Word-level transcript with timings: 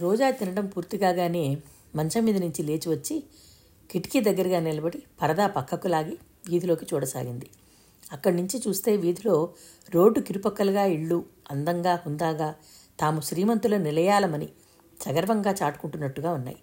రోజా 0.00 0.30
తినడం 0.30 0.66
పూర్తి 0.66 0.98
కాగానే 0.98 1.44
మంచం 1.96 2.24
మీద 2.24 2.36
నుంచి 2.36 2.62
లేచి 2.62 2.88
వచ్చి 2.90 3.22
కిటికీ 3.90 4.20
దగ్గరగా 4.20 4.60
నిలబడి 4.60 4.98
పరదా 5.20 5.46
పక్కకు 5.46 5.88
లాగి 5.88 6.18
వీధిలోకి 6.48 6.86
చూడసాగింది. 6.94 7.48
అక్కడి 8.12 8.36
నుంచి 8.36 8.56
చూస్తే 8.66 8.96
వీధిలో 8.96 9.54
రోడ్డు 9.94 10.20
కిరుపక్కలుగా 10.20 10.84
ఇళ్ళు 10.84 11.24
అందంగా 11.50 11.94
హుందాగా 11.94 12.54
తాము 13.00 13.20
శ్రీమంతుల 13.20 13.76
నిలయాలమని 13.76 14.48
సగర్వంగా 15.02 15.54
చాటుకుంటున్నట్టుగా 15.62 16.32
ఉన్నాయి. 16.32 16.56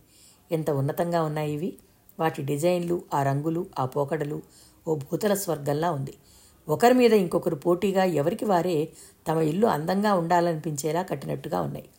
ఎంత 0.52 0.70
ఉన్నతంగా 0.72 1.24
ఉన్నాయి 1.24 1.54
ఇవి? 1.54 1.72
వాటి 2.20 2.42
డిజైన్లు 2.44 3.04
ఆ 3.14 3.24
రంగులు 3.24 3.66
ఆ 3.80 3.86
పోకడలు 3.86 4.42
ఓ 4.88 4.96
భూతల 4.96 5.34
స్వర్గంలా 5.34 5.92
ఉంది. 5.92 6.14
ఒకరి 6.68 6.94
మీద 6.94 7.14
ఇంకొకరు 7.14 7.56
పోటీగా 7.56 8.04
ఎవరికి 8.04 8.46
వారే 8.46 8.78
తమ 9.28 9.38
ఇల్లు 9.42 9.68
అందంగా 9.68 10.14
ఉండాలనిపించేలా 10.14 11.04
కట్టినట్టుగా 11.04 11.62
ఉన్నాయి. 11.62 11.90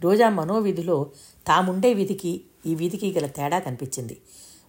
రోజా 0.00 0.28
మనోవిధిలో 0.28 1.06
తాముండే 1.48 1.92
వీధికి 1.92 2.32
ఈ 2.66 2.74
వీధికి 2.74 3.08
గల 3.16 3.26
తేడా 3.26 3.58
కనిపించింది. 3.58 4.16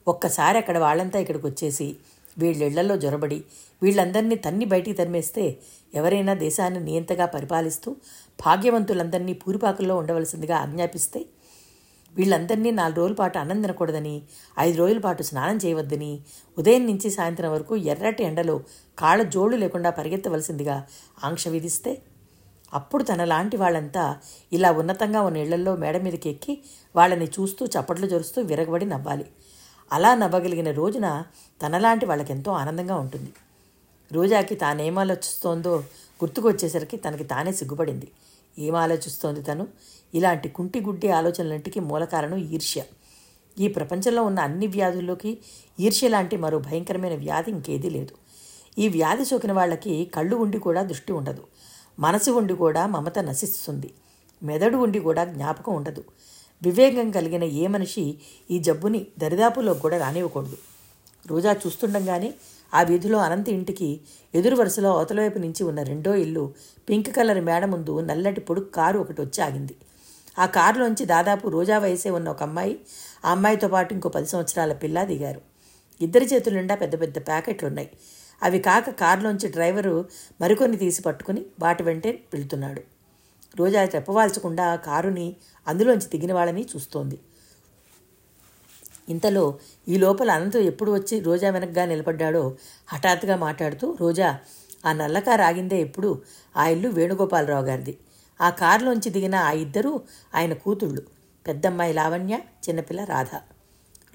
ఒక్కసారి 0.08 0.58
అక్కడ 0.58 0.78
వాళ్ళంతా 0.78 1.20
ఇక్కడికి 1.20 1.46
వచ్చేసి 1.48 1.96
వీళ్ళిళ్ళలో 2.38 2.96
జొరబడి 2.96 3.44
వీళ్ళందరినీ 3.82 4.36
తన్ని 4.36 4.66
బయటికి 4.66 4.96
తరిమేస్తే 4.98 5.60
ఎవరైనా 5.96 6.34
దేశాన్ని 6.34 6.80
నియంతగా 6.80 7.26
పరిపాలిస్తూ 7.26 7.96
భాగ్యవంతులందరినీ 8.40 9.34
పూరిపాకుల్లో 9.34 9.98
ఉండవలసిందిగా 9.98 10.58
ఆజ్ఞాపిస్తే 10.58 11.22
వీళ్ళందరినీ 12.16 12.72
నాలుగు 12.72 13.00
రోజుల 13.00 13.14
పాటు 13.14 13.38
అన్నం 13.38 13.62
తినకూడదని 13.62 14.16
ఐదు 14.60 14.78
రోజుల 14.78 15.00
పాటు 15.00 15.24
స్నానం 15.24 15.58
చేయవద్దని 15.58 16.22
ఉదయం 16.58 16.86
నుంచి 16.86 17.10
సాయంత్రం 17.12 17.52
వరకు 17.52 17.76
ఎర్రటి 17.76 18.24
ఎండలో 18.24 18.62
కాళ్ళ 18.98 19.24
జోళ్ళు 19.24 19.58
లేకుండా 19.58 19.90
పరిగెత్తవలసిందిగా 19.90 20.88
ఆంక్ష 21.24 21.48
విధిస్తే 21.48 21.94
అప్పుడు 22.74 23.04
తనలాంటి 23.04 23.58
వాళ్ళంతా 23.58 24.18
ఇలా 24.54 24.72
ఉన్నతంగా 24.72 25.22
ఉన్న 25.22 25.38
ఇళ్ళల్లో 25.38 25.76
మేడ 25.76 25.98
మీదకి 25.98 26.30
ఎక్కి 26.30 26.64
వాళ్ళని 26.96 27.26
చూస్తూ 27.26 27.66
చప్పట్లు 27.66 28.08
జరుస్తూ 28.08 28.42
విరగబడి 28.42 28.86
నవ్వాలి. 28.86 29.26
అలా 29.94 30.16
నవ్వగలిగిన 30.16 30.72
రోజున 30.72 31.24
తనలాంటి 31.66 32.06
వాళ్ళకెంతో 32.06 32.52
ఆనందంగా 32.52 32.96
ఉంటుంది. 32.96 33.34
రోజాకి 34.12 34.56
తానేం 34.56 35.00
ఆలోచిస్తోందో 35.00 35.78
గుర్తుకొచ్చేసరికి 36.24 36.98
తనకి 36.98 37.24
తానే 37.24 37.52
సిగ్గుపడింది. 37.52 38.12
ఏం 38.60 38.76
ఆలోచిస్తోంది 38.76 39.42
తను? 39.42 39.68
ఇలాంటి 40.14 40.50
కుంటి 40.50 40.82
గుడ్డి 40.82 41.10
ఆలోచనలంటికి 41.10 41.80
మూలకారణం 41.80 42.38
ఈర్ష్య. 42.38 42.84
ఈ 43.60 43.68
ప్రపంచంలో 43.68 44.24
ఉన్న 44.24 44.40
అన్ని 44.40 44.68
వ్యాధుల్లోకి 44.68 45.38
ఈర్ష్య 45.80 46.08
లాంటి 46.08 46.38
మరో 46.38 46.60
భయంకరమైన 46.60 47.16
వ్యాధి 47.16 47.52
ఇంకేదీ 47.52 47.90
లేదు. 47.90 48.16
ఈ 48.80 48.88
వ్యాధి 48.88 49.26
సోకిన 49.26 49.52
వాళ్ళకి 49.52 50.06
కళ్ళు 50.06 50.36
ఉండి 50.36 50.60
కూడా 50.60 50.82
దృష్టి 50.82 51.12
ఉండదు. 51.12 51.44
మనసు 52.00 52.32
ఉండి 52.32 52.54
కూడా 52.54 52.88
మమత 52.88 53.20
నశిస్తుంది. 53.20 53.94
మెదడు 54.44 54.78
ఉండి 54.78 55.00
కూడా 55.00 55.26
జ్ఞాపకం 55.26 55.76
ఉండదు. 55.76 56.04
వివేకం 56.64 57.12
కలిగిన 57.12 57.44
ఏ 57.44 57.68
మనిషి 57.68 58.18
ఈ 58.52 58.60
జబ్బుని 58.60 59.08
దరిదాపులో 59.20 59.74
కూడా 59.74 59.98
రానివ్వకూడదు. 59.98 60.58
రోజా 61.28 61.54
చూస్తుండగానే 61.54 62.34
ఆ 62.74 62.82
వీధిలో 62.82 63.18
అనంత 63.20 63.50
ఇంటికి 63.50 64.02
ఎదురు 64.36 64.56
వరుసలో 64.56 64.98
అవతలవైపు 64.98 65.40
నుంచి 65.40 65.64
ఉన్న 65.64 65.82
రెండో 65.84 66.16
ఇల్లు 66.16 66.54
పింక్ 66.90 67.16
కలర్ 67.16 67.42
మేడ 67.42 67.66
ముందు 67.66 68.00
నల్లటి 68.00 68.42
పొడుగు 68.42 68.66
కారు 68.66 69.00
ఒకటి 69.00 69.22
వచ్చి 69.22 69.44
ఆగింది. 69.44 69.76
ఆ 70.40 70.46
కారులోంచి 70.46 71.06
దాదాపు 71.06 71.48
రోజా 71.48 71.80
వయసే 71.80 72.10
ఉన్న 72.10 72.30
ఒక 72.30 72.44
అమ్మాయి 72.44 72.80
ఆ 73.26 73.32
అమ్మాయితో 73.32 73.68
పాటు 73.68 73.94
ఇంకో 73.94 74.10
పది 74.10 74.26
సంవత్సరాల 74.26 74.74
పిల్ల 74.74 75.04
దిగారు. 75.04 75.42
ఇద్దరి 76.02 76.26
చేతుల 76.26 76.54
నిండా 76.54 76.76
పెద్ద 76.76 77.02
పెద్ద 77.02 77.18
ప్యాకెట్లు 77.28 77.68
ఉన్నాయి 77.68 77.90
అవి 78.44 78.60
కాక 78.60 78.90
కారులోంచి 78.90 79.48
డ్రైవరు 79.50 80.06
మరికొన్ని 80.42 80.78
తీసి 80.78 81.02
పట్టుకుని 81.02 81.46
వాటి 81.60 81.84
వెంటే 81.84 82.10
వెళ్తున్నాడు. 82.34 82.82
రోజా 83.56 83.84
చెప్పవాల్చకుండా 83.84 84.76
కారుని 84.76 85.36
అందులోంచి 85.68 86.08
దిగిన 86.08 86.34
వాళ్ళని 86.34 86.66
చూస్తోంది. 86.76 87.20
ఇంతలో 89.10 89.60
ఈ 89.88 89.98
లోపల 89.98 90.32
అనంతం 90.32 90.60
ఎప్పుడు 90.60 90.92
వచ్చి 90.92 91.20
రోజా 91.20 91.50
వెనక్గా 91.50 91.86
నిలబడ్డాడో 91.86 92.58
హఠాత్తుగా 92.88 93.36
మాట్లాడుతూ 93.36 93.98
రోజా 94.02 94.40
ఆ 94.86 94.94
నల్లకారు 94.94 95.42
ఆగిందే 95.42 95.82
ఎప్పుడు? 95.82 96.22
ఆ 96.58 96.68
ఇల్లు 96.68 96.90
వేణుగోపాలరావు 96.90 97.66
గారిది. 97.66 97.98
ఆ 98.42 98.50
కారులోంచి 98.50 99.10
దిగిన 99.10 99.36
ఆ 99.36 99.52
ఇద్దరూ 99.52 100.02
ఆయన 100.36 100.54
కూతుళ్ళు 100.54 101.02
పెద్దమ్మాయి 101.48 101.94
లావణ్య 101.94 102.40
చిన్నపిల్ల 102.70 103.04
రాధ. 103.04 103.36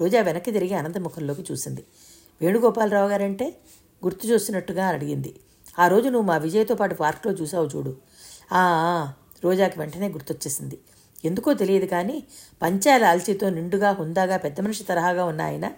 రోజా 0.01 0.21
వెనక్కి 0.23 0.51
తిరిగి 0.53 0.75
అనంత 0.75 0.99
ముఖంలోకి 0.99 1.45
చూసింది. 1.53 1.85
వేణుగోపాలరావు 2.41 3.09
గారంటే 3.09 3.55
గుర్తు 4.05 4.27
చూసినట్టుగా 4.27 4.87
అడిగింది. 4.87 5.41
ఆ 5.79 5.89
రోజు 5.89 6.09
నువ్వు 6.09 6.27
మా 6.29 6.37
విజయ్తో 6.37 6.75
పాటు 6.75 6.95
పార్క్లో 6.95 7.33
చూసావు 7.33 7.67
చూడు. 7.77 7.97
ఆ 8.53 9.13
రోజాకి 9.45 9.79
వెంటనే 9.79 10.09
గుర్తొచ్చేసింది. 10.09 10.79
ఎందుకో 11.25 11.55
తెలియదు 11.55 11.87
కానీ 11.87 12.25
పంచాల 12.63 13.05
ఆల్చీతో 13.05 13.51
నిండుగా 13.51 13.91
హుందాగా 13.91 14.37
పెద్ద 14.37 14.61
మనిషి 14.61 14.85
తరహాగా 14.85 15.25
ఉన్న 15.25 15.43
ఆయన 15.43 15.71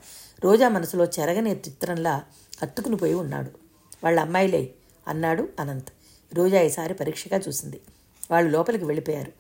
రోజా 0.45 0.69
మనసులో 0.69 1.05
చెరగని 1.05 1.53
చిత్రంలా 1.53 2.23
అత్తుకుని 2.63 2.97
పోయి 2.97 3.15
ఉన్నాడు. 3.15 3.51
వాళ్ళ 4.05 4.21
అమ్మాయిలే 4.21 4.75
అన్నాడు 5.09 5.49
అనంత్. 5.61 5.89
రోజా 6.35 6.61
ఈసారి 6.61 6.95
పరీక్షగా 6.95 7.41
చూసింది. 7.49 7.81
వాళ్ళు 8.31 8.51
లోపలికి 8.51 8.85
వెళ్ళిపోయారు. 8.85 9.33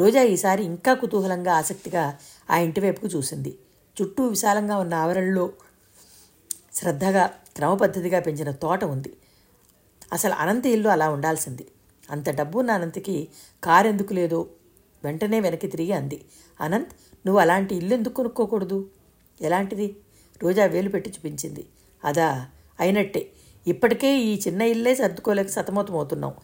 రోజా 0.00 0.22
ఈసారి 0.22 0.64
ఇంకా 0.64 0.94
కుతూహలంగా 0.94 1.54
ఆసక్తిగా 1.54 2.18
ఆ 2.50 2.56
ఇంటి 2.56 2.80
వైపుకు 2.80 3.06
చూసింది. 3.06 3.58
చుట్టూ 4.02 4.26
విశాలంగా 4.26 4.76
ఉన్న 4.76 4.94
ఆవరణలో 4.94 5.50
శ్రద్ధగా 6.78 7.26
క్రమపద్ధతిగా 7.56 8.20
పెంచిన 8.20 8.50
తోట 8.50 8.84
ఉంది. 8.84 9.12
అసలు 10.12 10.32
అనంత 10.32 10.66
ఇల్లు 10.66 10.88
అలా 10.88 11.08
ఉండాల్సింది. 11.08 11.66
అంత 12.10 12.30
డబ్బు 12.30 12.58
ఉన్న 12.58 12.70
అనంతకి 12.70 13.28
కారు 13.64 13.88
ఎందుకు 13.88 14.12
లేదో? 14.12 14.48
వెంటనే 15.04 15.40
వెనక్కి 15.40 15.66
తిరిగి 15.66 15.92
అంది. 15.92 16.24
అనంత్ 16.60 16.88
నువ్వు 17.26 17.40
అలాంటి 17.40 17.74
ఇల్లు 17.74 17.94
ఎందుకు 17.94 18.14
కొనుక్కోకూడదు? 18.14 18.90
ఎలాంటిది? 19.40 19.96
రోజా 20.42 20.64
వేలు 20.64 20.88
పెట్టి 20.88 21.10
చూపించింది. 21.10 21.66
అదా 22.04 22.46
అయినట్టే. 22.80 23.30
ఇప్పటికే 23.66 24.18
ఈ 24.18 24.40
చిన్న 24.46 24.62
ఇల్లే 24.62 24.94
సర్దుకోలేక 24.94 25.46
సతమతమవుతున్నాం. 25.46 26.34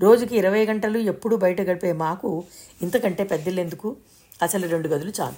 రోజుకి 0.00 0.36
ఇరవై 0.36 0.64
గంటలు 0.64 0.98
ఎప్పుడూ 0.98 1.36
బయట 1.36 1.60
గడిపే 1.60 1.92
మాకు 1.92 2.44
ఇంతకంటే 2.82 3.24
పెద్దలు 3.24 3.60
ఎందుకు? 3.60 3.96
అసలు 4.42 4.68
రెండు 4.68 4.88
గదులు 4.88 5.12
చాలు. 5.20 5.34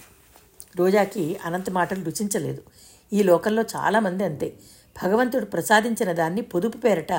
రోజాకి 0.76 1.36
అనంత 1.44 1.70
మాటలు 1.70 2.04
రుచించలేదు. 2.04 2.62
ఈ 3.14 3.22
లోకంలో 3.22 3.62
చాలామంది 3.62 4.24
అంతే. 4.24 4.48
భగవంతుడు 5.02 5.44
ప్రసాదించిన 5.44 6.12
దాన్ని 6.12 6.42
పొదుపు 6.42 6.78
పేరట 6.78 7.12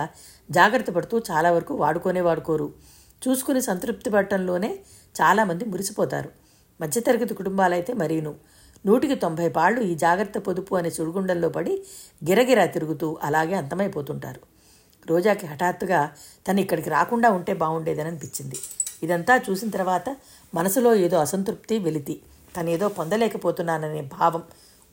జాగ్రత్త 0.51 0.91
పడుతూ 0.91 1.15
చాలా 1.31 1.51
వరకు 1.51 1.73
వాడుకోనే 1.73 2.21
వాడుకోరు. 2.21 2.67
చూసుకుని 3.27 3.61
సంతృప్తి 3.61 4.09
పడటంలోనే 4.09 4.71
చాలామంది 5.21 5.65
మురిసిపోతారు. 5.65 6.29
మధ్యతరగతి 6.81 7.33
కుటుంబాలైతే 7.33 7.93
మరీను. 7.93 8.35
నూటికి 8.85 9.15
తొంభై 9.15 9.49
పాళ్ళు 9.49 9.81
ఈ 9.81 9.95
జాగ్రత్త 9.95 10.37
పొదుపు 10.39 10.75
అనే 10.75 10.89
సుడిగుండంలో 10.89 11.49
పడి 11.49 11.73
గిరగిరా 12.29 12.65
తిరుగుతూ 12.65 13.17
అలాగే 13.23 13.55
అంతమైపోతుంటారు. 13.55 14.41
రోజాకి 15.07 15.45
హఠాత్తుగా 15.47 16.11
తను 16.47 16.59
ఇక్కడికి 16.59 16.89
రాకుండా 16.89 17.29
ఉంటే 17.29 17.53
బాగుండేదని 17.53 18.07
అనిపించింది 18.07 18.55
ఇదంతా 19.03 19.33
చూసిన 19.49 19.69
తర్వాత 19.69 20.17
మనసులో 20.53 20.95
ఏదో 20.95 21.17
అసంతృప్తి 21.17 21.79
వెలితి. 21.79 22.15
తనేదో 22.57 22.87
పొందలేకపోతున్నాననే 22.87 24.01
భావం 24.01 24.43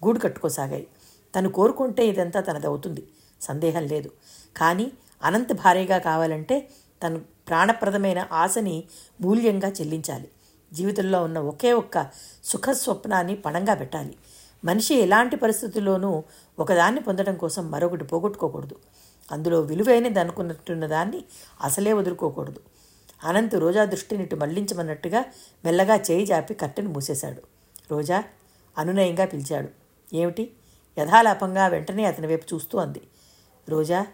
గూడు 0.04 0.18
కట్టుకోసాగాయి. 0.18 0.86
తను 1.38 1.48
కోరుకుంటే 1.48 2.06
ఇదంతా 2.06 2.40
తనదవుతుంది. 2.40 3.08
సందేహం 3.40 3.82
లేదు. 3.82 4.10
కానీ 4.56 4.92
అనంత 5.22 5.52
భారీగా 5.52 5.98
కావాలంటే 5.98 6.68
తను 7.06 7.18
ప్రాణప్రదమైన 7.18 8.28
ఆశని 8.32 8.84
మూల్యంగా 9.20 9.68
చెల్లించాలి. 9.68 10.28
జీవితంలో 10.72 11.24
ఉన్న 11.24 11.38
ఒకే 11.38 11.72
ఒక్క 11.72 12.10
సుఖ 12.44 12.70
స్వప్నాన్ని 12.70 13.36
పణంగా 13.36 13.74
పెట్టాలి. 13.74 14.16
మనిషి 14.64 14.94
ఎలాంటి 14.94 15.36
పరిస్థితుల్లోనూ 15.36 16.22
ఒకదాన్ని 16.58 17.00
పొందడం 17.00 17.36
కోసం 17.36 17.70
మరొకటి 17.70 18.04
పోగొట్టుకోకూడదు. 18.04 18.76
అందులో 19.32 19.60
విలువైనది 19.60 20.20
అనుకున్నట్టున్న 20.20 20.86
దాన్ని 20.86 21.24
అసలే 21.62 21.92
వదులుకోకూడదు. 21.92 22.60
అనంత్ 23.24 23.54
రోజా 23.54 23.84
దృష్టిని 23.84 24.22
ఇటు 24.22 24.36
మళ్ళించమన్నట్టుగా 24.36 25.24
మెల్లగా 25.64 25.96
చేయి 25.96 26.26
జాపి 26.26 26.54
కట్టెను 26.54 26.88
మూసేశాడు. 26.88 27.42
రోజా 27.90 28.24
అనునయంగా 28.78 29.24
పిలిచాడు. 29.24 29.81
ఏమిటి? 30.14 30.52
యథాలాపంగా 30.98 31.66
వెంటనే 31.66 32.04
అతని 32.04 32.26
వైపు 32.26 32.54
చూస్తూ 32.54 32.78
అంది. 32.78 33.02
రోజా 33.68 34.06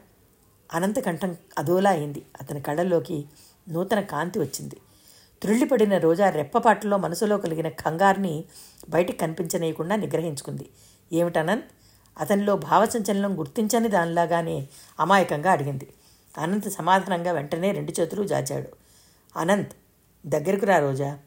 అనంత 0.75 0.99
కంఠం 0.99 1.37
అదోలా 1.59 1.91
అయింది. 1.91 2.27
అతని 2.41 2.61
కళ్ళల్లోకి 2.61 3.25
నూతన 3.69 4.00
కాంతి 4.00 4.39
వచ్చింది. 4.39 4.77
త్రుళ్ళిపడిన 5.43 5.99
రోజా 5.99 6.31
రెప్పపాటలో 6.31 6.97
మనసులో 6.97 7.39
కలిగిన 7.39 7.69
కంగారుని 7.69 8.45
బయటికి 8.89 9.19
కనిపించనీయకుండా 9.19 9.97
నిగ్రహించుకుంది. 9.97 10.69
ఏమిటనంత్ 11.12 11.65
అతనిలో 12.19 12.56
భావసంచలనం 12.56 13.39
గుర్తించని 13.39 13.89
దానిలాగానే 13.89 14.69
అమాయకంగా 15.00 15.53
అడిగింది. 15.53 15.89
అనంత్ 16.39 16.73
సమాధానంగా 16.73 17.33
వెంటనే 17.33 17.73
రెండు 17.73 18.00
చేతులు 18.00 18.25
జాచాడు. 18.25 18.69
అనంత్ 19.39 19.73
దగ్గరకు 20.27 20.67
రా 20.67 20.79
రోజా. 20.79 21.19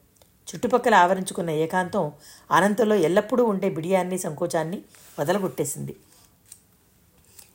చుట్టుపక్కల 0.56 0.96
ఆవరించుకున్న 0.96 1.50
ఏకాంతం 1.50 2.12
అనంతలో 2.52 2.96
ఎల్లప్పుడూ 2.96 3.46
ఉండే 3.46 3.70
బిడియాన్ని 3.70 4.18
సంకోచాన్ని 4.18 4.82
వదలగొట్టేసింది. 5.20 5.96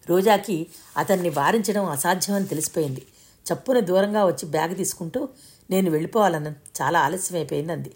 రోజాకి 0.09 0.67
అతన్ని 0.97 1.29
వారించడం 1.29 1.85
అసాధ్యమని 1.85 2.47
తెలిసిపోయింది. 2.47 3.07
చప్పున 3.47 3.81
దూరంగా 3.81 4.27
వచ్చి 4.27 4.47
బ్యాగ్ 4.47 4.77
తీసుకుంటూ 4.77 5.29
నేను 5.71 5.91
వెళ్ళిపోవాలన్న 5.91 6.53
చాలా 6.83 7.01
ఆలస్యమైపోయింది 7.01 7.73
అంది. 7.73 7.93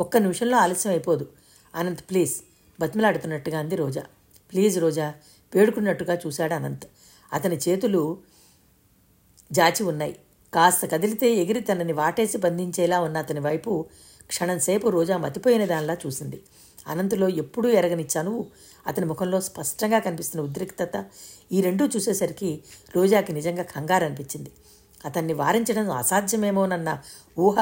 ఒక్క 0.00 0.16
నిమిషంలో 0.16 0.56
ఆలస్యం 0.56 0.92
అయిపోదు 0.92 1.28
అనంత్ 1.74 2.00
ప్లీజ్ 2.00 2.34
బతిమలాడుతున్నట్టుగా 2.80 3.58
అంది 3.58 3.76
రోజా. 3.76 4.02
ప్లీజ్ 4.52 4.78
రోజా 4.78 5.14
వేడుకున్నట్టుగా 5.54 6.18
చూశాడు 6.26 6.54
అనంత్. 6.54 6.86
అతని 7.32 7.56
చేతులు 7.56 8.18
జాచి 9.52 9.82
ఉన్నాయి. 9.82 10.16
కాస్త 10.54 10.86
కదిలితే 10.86 11.34
ఎగిరి 11.34 11.60
తనని 11.60 11.92
వాటేసి 11.92 12.38
బంధించేలా 12.38 13.00
ఉన్న 13.00 13.18
అతని 13.18 13.40
వైపు 13.40 13.86
క్షణంసేపు 14.30 14.88
రోజా 14.88 15.16
మతిపోయిన 15.16 15.64
దానిలా 15.64 15.96
చూసింది. 16.06 16.38
అనంతులో 16.86 17.26
ఎప్పుడూ 17.42 17.68
ఎరగనిచ్చాను. 17.70 18.34
అతని 18.86 19.06
ముఖంలో 19.06 19.40
స్పష్టంగా 19.40 19.98
కనిపిస్తున్న 19.98 20.44
ఉద్రిక్తత 20.44 20.94
ఈ 21.52 21.60
రెండూ 21.60 21.84
చూసేసరికి 21.86 22.50
రోజాకి 22.96 23.32
నిజంగా 23.32 23.64
కంగారు 23.74 24.04
అనిపించింది 24.04 24.50
అతన్ని 25.04 25.34
వారించడం 25.34 25.90
అసాధ్యమేమోనన్న 25.90 26.90
ఊహ 27.38 27.58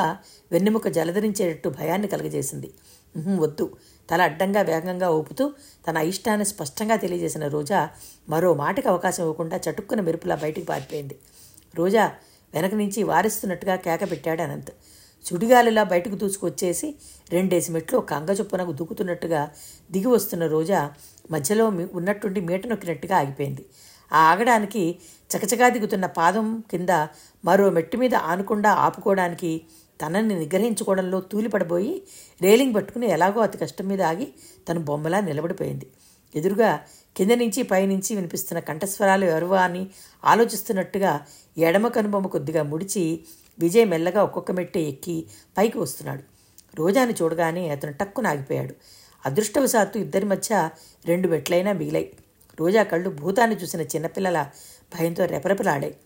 వెన్నెముక 0.53 0.89
జలధరించేటట్టు 0.89 1.69
భయాన్ని 1.69 2.09
కలగజేసింది. 2.09 2.71
వద్దు. 3.37 3.67
తల 4.09 4.21
అడ్డంగా 4.23 4.61
వేగంగా 4.63 5.09
ఊపుతూ 5.11 5.45
తన 5.87 5.99
అయిష్టాన్ని 5.99 6.47
స్పష్టంగా 6.47 6.97
తెలియజేసిన 6.97 7.45
రోజా 7.49 7.81
మరో 8.29 8.51
మాటకి 8.55 8.89
అవకాశం 8.89 9.23
ఇవ్వకుండా 9.23 9.57
చటుక్కున 9.67 10.01
మెరుపులా 10.01 10.37
బయటికి 10.37 10.67
పారిపోయింది. 10.67 11.17
రోజా 11.75 12.05
వెనక 12.55 12.75
నుంచి 12.75 13.01
వారిస్తున్నట్టుగా 13.03 13.77
కేక 13.77 14.03
పెట్టాడు 14.11 14.43
అనంత్. 14.43 14.73
సుడిగాలిలా 15.25 15.83
బయటకు 15.83 16.15
దూసుకొచ్చేసి 16.15 16.95
రెండేసి 17.33 17.73
మెట్లు 17.73 17.99
ఒక 17.99 18.13
అంగ 18.13 18.31
చొప్పునకు 18.31 18.73
దూకుతున్నట్టుగా 18.73 19.51
దిగి 19.91 20.07
వస్తున్న 20.07 20.47
రోజా 20.47 20.91
మధ్యలో 21.31 21.67
ఉన్నట్టుండి 21.93 22.41
మీట 22.41 22.67
నొక్కినట్టుగా 22.67 23.17
ఆగిపోయింది. 23.19 23.65
ఆ 24.13 24.21
ఆగడానికి 24.31 24.99
చకచకా 25.31 25.69
దిగుతున్న 25.69 26.07
పాదం 26.07 26.63
కింద 26.71 26.91
మరో 27.45 27.71
మెట్టు 27.71 27.97
మీద 27.97 28.15
ఆనకుండా 28.15 28.71
ఆపుకోవడానికి 28.71 29.61
తనని 30.03 30.39
నిగ్రహించుకోవడంలో 30.39 31.21
తూలిపడబోయి 31.21 32.03
రేలింగ్ 32.41 32.75
పట్టుకుని 32.75 33.07
ఎలాగో 33.11 33.41
అతి 33.41 33.59
కష్టం 33.59 33.87
మీద 33.89 34.03
ఆగి 34.03 34.29
తను 34.69 34.81
బొమ్మలా 34.81 35.21
నిలబడిపోయింది. 35.21 35.87
ఎదురుగా 36.35 36.81
కింద 37.17 37.33
నుంచి 37.33 37.63
పైనుంచి 37.63 38.17
వినిపిస్తున్న 38.17 38.61
కంఠస్వరాలు 38.61 39.25
ఎవరువా 39.25 39.63
అని 39.63 39.91
ఆలోచిస్తున్నట్టుగా 40.25 41.21
ఎడమ 41.59 41.89
కనుబొమ్మ 41.89 42.27
కొద్దిగా 42.27 42.63
ముడిచి 42.63 43.05
విజయ్ 43.59 43.87
మెల్లగా 43.87 44.23
ఒక్కొక్క 44.23 44.53
మెట్టే 44.53 44.81
ఎక్కి 44.81 45.27
పైకి 45.59 45.79
వస్తున్నాడు. 45.79 46.23
రోజాని 46.77 47.13
చూడగానే 47.23 47.69
అతను 47.69 47.93
టక్కున 47.93 48.27
ఆగిపోయాడు. 48.27 48.75
అదృష్టవశాత్తు 49.27 49.99
ఇద్దరి 49.99 50.25
మధ్య 50.25 50.71
రెండు 51.07 51.29
మెట్లైనా 51.29 51.73
మిగిలాయి. 51.73 52.13
రోజా 52.61 52.83
కళ్ళు 52.83 53.11
భూతాన్ని 53.11 53.57
చూసిన 53.57 53.81
చిన్నపిల్లల 53.81 54.51
భయంతో 54.95 55.25
రెపరెపలాడాయి. 55.25 55.97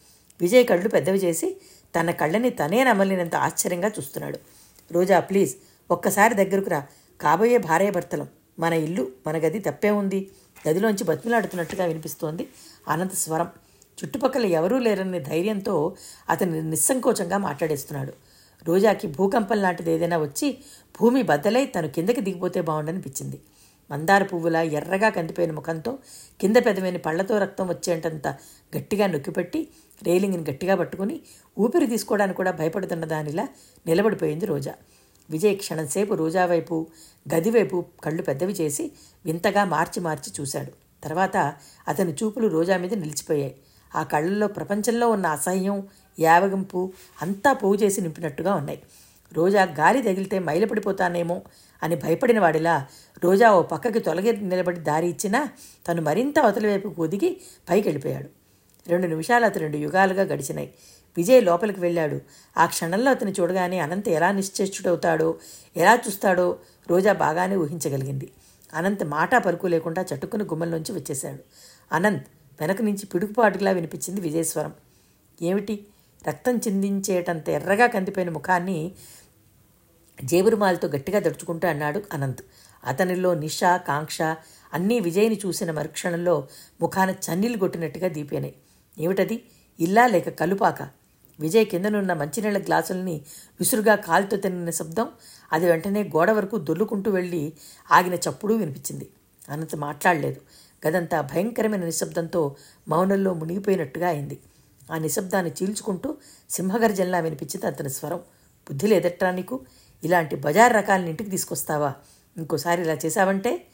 విజయ్ 0.41 0.67
కళ్ళు 0.67 0.89
పెద్దవి 0.89 1.19
చేసి 1.19 1.57
తన 2.01 2.11
కళ్ళని 2.11 2.51
తనే 2.51 2.85
నమ్మలేనంత 2.85 3.37
ఆశ్చర్యంగా 3.37 3.89
చూస్తున్నాడు. 3.89 4.39
రోజా 4.93 5.21
ప్లీజ్ 5.21 5.57
ఒక్కసారి 5.91 6.35
దగ్గరకు 6.35 6.71
రా. 6.71 6.87
కాబోయే 7.21 7.59
భార్యాభర్తలం. 7.59 8.29
మన 8.59 8.73
ఇల్లు 8.73 9.09
మన 9.27 9.37
గది 9.37 9.59
తప్పే 9.59 9.91
ఉంది. 9.91 10.31
గదిలోంచి 10.69 11.05
బతిమిలాడుతున్నట్టుగా 11.05 11.85
వినిపిస్తోంది 11.85 12.49
అనంత 12.89 13.13
స్వరం. 13.13 13.49
చుట్టుపక్కల 13.99 14.47
ఎవరూ 14.47 14.79
లేరనే 14.79 15.21
ధైర్యంతో 15.21 15.97
అతను 16.31 16.71
నిస్సంకోచంగా 16.71 17.39
మాట్లాడేస్తున్నాడు. 17.39 18.13
రోజాకి 18.65 19.07
భూకంపం 19.09 19.57
లాంటిది 19.57 19.93
ఏదైనా 19.93 20.19
వచ్చి 20.19 20.59
భూమి 21.01 21.23
బద్దలై 21.23 21.67
తను 21.67 21.89
కిందకి 21.89 22.21
దిగిపోతే 22.21 22.61
బాగుండనిపించింది. 22.61 23.41
మందార 23.91 24.23
పువ్వులా 24.23 24.63
ఎర్రగా 24.63 25.09
కందిపోయిన 25.09 25.53
ముఖంతో 25.53 25.99
కింద 26.41 26.57
పెదమైన 26.57 26.97
పళ్ళతో 26.97 27.39
రక్తం 27.39 27.69
వచ్చేటంత 27.69 28.29
గట్టిగా 28.77 29.07
నొక్కిపెట్టి 29.07 29.69
రైలింగ్ని 30.07 30.51
గట్టిగా 30.51 30.75
పట్టుకుని 30.75 31.21
ఊపిరి 31.59 31.87
తీసుకోవడానికి 31.87 32.37
కూడా 32.37 32.51
భయపడుతున్న 32.51 33.05
దానిలా 33.05 33.49
నిలబడిపోయింది 33.87 34.47
రోజా. 34.47 34.75
విజయ్ 35.31 35.57
క్షణంసేపు 35.57 36.15
రోజా 36.15 36.47
వైపు 36.47 36.87
గదివైపు 37.35 37.85
కళ్ళు 38.05 38.23
పెద్దవి 38.23 38.53
చేసి 38.53 38.93
వింతగా 39.25 39.65
మార్చి 39.65 40.01
మార్చి 40.03 40.33
చూశాడు. 40.41 40.73
తర్వాత 41.05 41.37
అతని 41.89 42.13
చూపులు 42.13 42.49
రోజా 42.49 42.77
మీద 42.77 42.95
నిలిచిపోయాయి. 42.95 43.55
ఆ 43.97 44.03
కళ్ళల్లో 44.03 44.47
ప్రపంచంలో 44.47 45.11
ఉన్న 45.11 45.27
అసహ్యం 45.27 45.89
యావగింపు 46.19 46.93
అంతా 47.23 47.53
పోగు 47.53 47.75
చేసి 47.75 48.01
నింపినట్టుగా 48.01 48.55
ఉన్నాయి. 48.55 48.83
రోజా 49.33 49.63
గాలి 49.65 50.03
తగిలితే 50.03 50.39
మైలపడిపోతానేమో 50.39 51.43
అని 51.83 51.97
భయపడిన 51.97 52.41
వాడిలా 52.41 52.87
రోజా 53.25 53.53
ఓ 53.53 53.63
పక్కకి 53.63 53.99
తొలగి 53.99 54.33
నిలబడి 54.37 54.81
దారి 54.81 55.07
ఇచ్చినా 55.07 55.49
తను 55.89 56.03
మరింత 56.03 56.39
అవతల 56.39 56.67
వైపు 56.67 56.95
ఒదిగి 56.99 57.41
పైకి 57.71 57.89
వెళ్ళిపోయాడు 57.89 58.29
రెండు 58.89 59.07
నిమిషాలు 59.07 59.45
అతను 59.45 59.63
రెండు 59.63 59.77
యుగాలుగా 59.77 60.23
గడిచినాయి. 60.23 60.75
విజయ్ 61.17 61.45
లోపలికి 61.45 61.81
వెళ్ళాడు. 61.81 62.21
ఆ 62.59 62.67
క్షణంలో 62.67 63.11
అతను 63.11 63.31
చూడగానే 63.31 63.79
అనంత్ 63.79 64.09
ఎలా 64.09 64.33
నిశ్చేష్టుడవుతాడో 64.33 65.35
ఎలా 65.77 65.95
చూస్తాడో 65.95 66.59
రోజా 66.91 67.13
బాగానే 67.13 67.57
ఊహించగలిగింది. 67.57 68.33
అనంత్ 68.75 69.05
మాట 69.05 69.35
పరుకు 69.37 69.67
లేకుండా 69.67 70.05
చట్టుకుని 70.15 70.45
గుమ్మంలోంచి 70.45 70.93
వచ్చేశాడు. 70.93 71.43
అనంత్ 71.93 72.27
వెనక 72.63 72.83
నుంచి 72.83 73.07
పిడుగుపాటులా 73.07 73.71
వినిపించింది 73.71 74.21
విజయస్వరం. 74.21 74.73
ఏమిటి? 75.43 75.87
రక్తం 76.29 76.57
చిందించేటంత 76.57 77.49
ఎర్రగా 77.49 77.87
కందిపోయిన 77.87 78.31
ముఖాన్ని 78.31 78.93
జేబురుమాలతో 80.25 80.89
గట్టిగా 80.89 81.19
దడుచుకుంటూ 81.19 81.69
అన్నాడు 81.69 82.03
అనంత్. 82.13 82.43
అతనిలో 82.85 83.35
నిష 83.35 83.61
కాంక్ష 83.65 84.23
అన్నీ 84.73 85.01
విజయ్ని 85.01 85.41
చూసిన 85.47 85.71
మరుక్షణంలో 85.71 86.49
ముఖాన 86.81 87.11
చన్నీళ్ళు 87.11 87.59
కొట్టినట్టుగా 87.59 88.09
దీపానాయి. 88.09 88.55
ఏమిటది? 88.99 89.45
ఇల్లా 89.81 90.07
లేక 90.07 90.29
కలుపాక? 90.29 90.83
విజయ్ 91.41 91.67
కిందనున్న 91.67 92.13
మంచినీళ్ళ 92.13 92.59
గ్లాసుల్ని 92.59 93.21
విసురుగా 93.61 93.95
కాలుతో 93.95 94.37
తిన్న 94.37 94.71
శబ్దం 94.71 95.09
అది 95.53 95.67
వెంటనే 95.67 96.03
గోడ 96.03 96.31
వరకు 96.31 96.57
దొల్లుకుంటూ 96.59 97.11
వెళ్ళి 97.11 97.53
ఆగిన 97.91 98.15
చప్పుడు 98.15 98.55
వినిపించింది. 98.55 99.09
అనంత 99.49 99.77
మాట్లాడలేదు. 99.77 100.41
గదంతా 100.87 101.21
భయంకరమైన 101.21 101.85
నిశ్శబ్దంతో 101.85 102.57
మౌనంలో 102.89 103.35
మునిగిపోయినట్టుగా 103.35 104.09
అయింది. 104.09 104.39
ఆ 104.93 104.99
నిశ్శబ్దాన్ని 104.99 105.53
చీల్చుకుంటూ 105.63 106.17
సింహగర్జనలా 106.51 107.19
వినిపించింది 107.19 107.67
అతని 107.67 107.91
స్వరం. 107.91 108.17
బుద్ధి 108.69 108.87
లేదట్రా 108.87 109.31
నీకు? 109.31 109.61
ఇలాంటి 110.05 110.37
బజార్ 110.37 110.73
రకాలని 110.73 111.11
ఇంటికి 111.11 111.31
తీసుకొస్తావా? 111.31 111.95
ఇంకోసారి 112.37 112.83
ఇలా 112.83 112.99
చేశావంటే? 113.07 113.67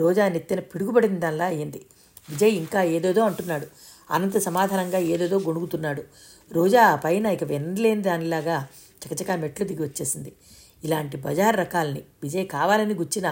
రోజా 0.00 0.28
నెత్తిన 0.28 0.60
పిడుగుబడిన 0.60 1.18
దానిలా 1.18 1.44
అయ్యింది 1.44 1.86
విజయ్ 2.30 2.52
ఇంకా 2.52 2.82
ఏదేదో 2.82 3.22
అంటున్నాడు. 3.22 3.66
అనంత 4.10 4.38
సమాధానంగా 4.38 4.98
ఏదేదో 4.98 5.38
గొణుగుతున్నాడు. 5.38 6.02
రోజా 6.52 6.82
ఆ 6.82 6.96
పైన 6.96 7.26
ఇక 7.26 7.44
వినలేని 7.44 8.02
దానిలాగా 8.02 8.68
చకచకా 9.04 9.36
మెట్లు 9.36 9.66
దిగి 9.66 9.82
వచ్చేసింది. 9.82 10.32
ఇలాంటి 10.84 11.16
బజార్ 11.16 11.56
రకాల్ని 11.56 12.02
విజయ్ 12.22 12.46
కావాలని 12.46 12.94
గుచ్చిన 12.94 13.26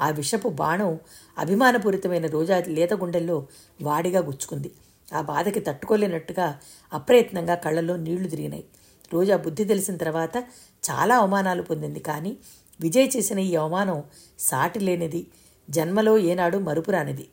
ఆ 0.00 0.10
విషపు 0.10 0.48
బాణం 0.48 0.92
అభిమానపూరితమైన 1.38 2.26
రోజా 2.26 2.62
లేత 2.68 2.94
గుండెల్లో 2.94 3.36
వాడిగా 3.82 4.20
గుచ్చుకుంది. 4.20 4.70
ఆ 5.14 5.20
బాధకి 5.22 5.60
తట్టుకోలేనట్టుగా 5.60 6.46
అప్రయత్నంగా 6.92 7.54
కళ్ళల్లో 7.54 7.96
నీళ్ళు 7.96 8.28
తిరిగినాయి. 8.28 8.64
రోజా 9.12 9.36
బుద్ధి 9.36 9.64
తెలిసిన 9.64 9.96
తర్వాత 9.96 10.36
చాలా 10.82 11.14
అవమానాలు 11.16 11.62
పొందింది 11.62 12.00
కానీ 12.00 12.32
విజయ్ 12.80 13.08
చేసిన 13.16 13.38
ఈ 13.38 13.54
అవమానం 13.56 13.98
సాటి 14.38 14.80
లేనిది 14.80 15.26
జన్మలో 15.68 16.18
ఏనాడు 16.18 16.58
మరుపురానిది 16.58 17.26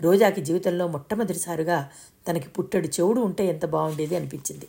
రోజాకి 0.00 0.40
జీవితంలో 0.40 0.86
మొట్టమొదటిసారిగా 0.88 1.90
తనకి 2.28 2.48
పుట్టడు 2.48 2.86
చెవుడు 2.86 3.20
ఉంటే 3.20 3.46
ఎంత 3.46 3.64
బాగుండేది 3.66 4.16
అనిపించింది. 4.16 4.66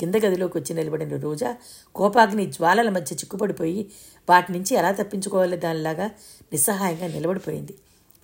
కింద 0.00 0.14
గదిలోకి 0.14 0.58
వచ్చి 0.58 0.74
నిలబడిన 0.74 1.16
రోజా 1.16 1.56
కోపాగ్ని 1.94 2.46
జ్వాలల 2.46 2.90
మధ్య 2.90 3.16
చిక్కుపడిపోయి 3.16 3.90
వాటి 4.30 4.52
నుంచి 4.52 4.76
ఎలా 4.76 4.92
తప్పించుకోవాలి 4.92 5.56
దానిలాగా 5.56 6.06
నిస్సహాయంగా 6.52 7.06
నిలబడిపోయింది. 7.06 7.74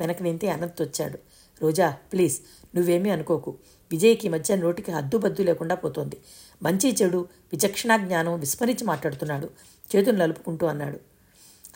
వెనక 0.00 0.22
నింతే 0.22 0.48
అనంత్ 0.48 0.82
వచ్చాడు. 0.82 1.18
రోజా 1.62 1.90
ప్లీజ్ 2.12 2.40
నువ్వేమీ 2.76 3.10
అనుకోకు. 3.10 3.54
విజయ్కి 3.90 4.28
మధ్య 4.28 4.56
నోటికి 4.56 4.92
హద్దుబద్దు 4.92 5.42
లేకుండా 5.42 5.74
పోతోంది. 5.74 6.16
మంచి 6.62 6.96
చెడు 7.02 7.28
విచక్షణా 7.52 7.96
జ్ఞానం 7.96 8.40
విస్మరించి 8.40 8.84
మాట్లాడుతున్నాడు. 8.84 9.50
చేతులు 9.96 10.16
నలుపుకుంటూ 10.16 10.66
అన్నాడు. 10.66 11.00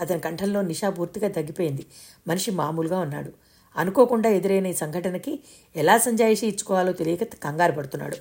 అతని 0.01 0.21
కంఠంలో 0.21 0.63
నిషా 0.63 0.91
పూర్తిగా 0.91 1.29
తగ్గిపోయింది. 1.29 1.87
మనిషి 2.29 2.51
మామూలుగా 2.51 2.99
ఉన్నాడు. 2.99 3.33
అనుకోకుండా 3.77 4.31
ఎదురైన 4.31 4.67
ఈ 4.67 4.73
సంఘటనకి 4.73 5.41
ఎలా 5.77 5.99
సంజాయిషి 5.99 6.47
ఇచ్చుకోవాలో 6.47 6.93
తెలియక 6.93 7.25
కంగారు 7.25 7.73
పడుతున్నాడు. 7.73 8.17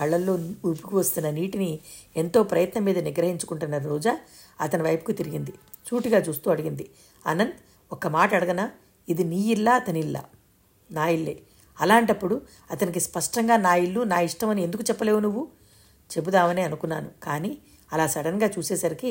కళ్ళల్లో 0.00 0.34
ఉప్పుకు 0.64 0.96
వస్తున్న 0.96 1.30
నీటిని 1.30 1.78
ఎంతో 2.16 2.42
ప్రయత్నం 2.42 2.84
మీద 2.84 2.98
నిగ్రహించుకుంటున్న 2.98 3.78
రోజా 3.78 4.18
అతని 4.60 4.82
వైపుకు 4.82 5.12
తిరిగింది. 5.12 5.52
చూటిగా 5.88 6.18
చూస్తూ 6.18 6.50
అడిగింది 6.50 6.90
అనంత్ 7.26 7.54
ఒక్క 7.92 8.06
మాట 8.06 8.34
అడగనా? 8.34 8.70
ఇది 9.08 9.24
నీ 9.24 9.40
ఇల్లా 9.40 9.72
అతని 9.72 10.00
ఇల్లా? 10.00 10.24
నా 10.90 11.08
ఇల్లే. 11.08 11.34
అలాంటప్పుడు 11.80 12.42
అతనికి 12.70 13.00
స్పష్టంగా 13.00 13.56
నా 13.56 13.74
ఇల్లు 13.74 14.00
నా 14.00 14.20
ఇష్టం 14.20 14.48
అని 14.48 14.62
ఎందుకు 14.62 14.82
చెప్పలేవు 14.82 15.20
నువ్వు? 15.20 15.48
చెబుదామని 16.10 16.62
అనుకున్నాను 16.62 17.10
కానీ 17.22 17.58
అలా 17.92 18.06
సడన్గా 18.06 18.50
చూసేసరికి 18.58 19.10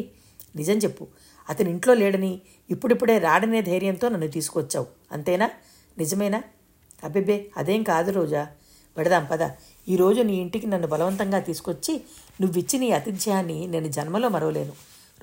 నిజం 0.55 0.77
చెప్పు. 0.77 1.07
అతని 1.49 1.69
ఇంట్లో 1.69 1.93
లేడని 1.93 2.41
ఇప్పుడిప్పుడే 2.69 3.17
రాడనే 3.17 3.61
ధైర్యంతో 3.61 4.09
నన్ను 4.09 4.27
తీసుకొచ్చావు. 4.27 4.87
అంతేనా? 5.11 5.49
నిజమేనా? 5.97 6.43
అబ్బిబ్బే 7.03 7.37
అదేం 7.57 7.83
కాదు 7.83 8.11
రోజా. 8.11 8.47
పెడదాం 8.99 9.27
పద. 9.31 9.49
ఈరోజు 9.89 10.21
నీ 10.21 10.33
ఇంటికి 10.33 10.67
నన్ను 10.67 10.87
బలవంతంగా 10.87 11.39
తీసుకొచ్చి 11.39 12.01
నువ్విచ్చి 12.41 12.79
నీ 12.79 12.91
ఆతిథ్యాన్ని 12.91 13.67
నేను 13.67 13.87
జన్మలో 13.87 14.29
మరవలేను. 14.29 14.73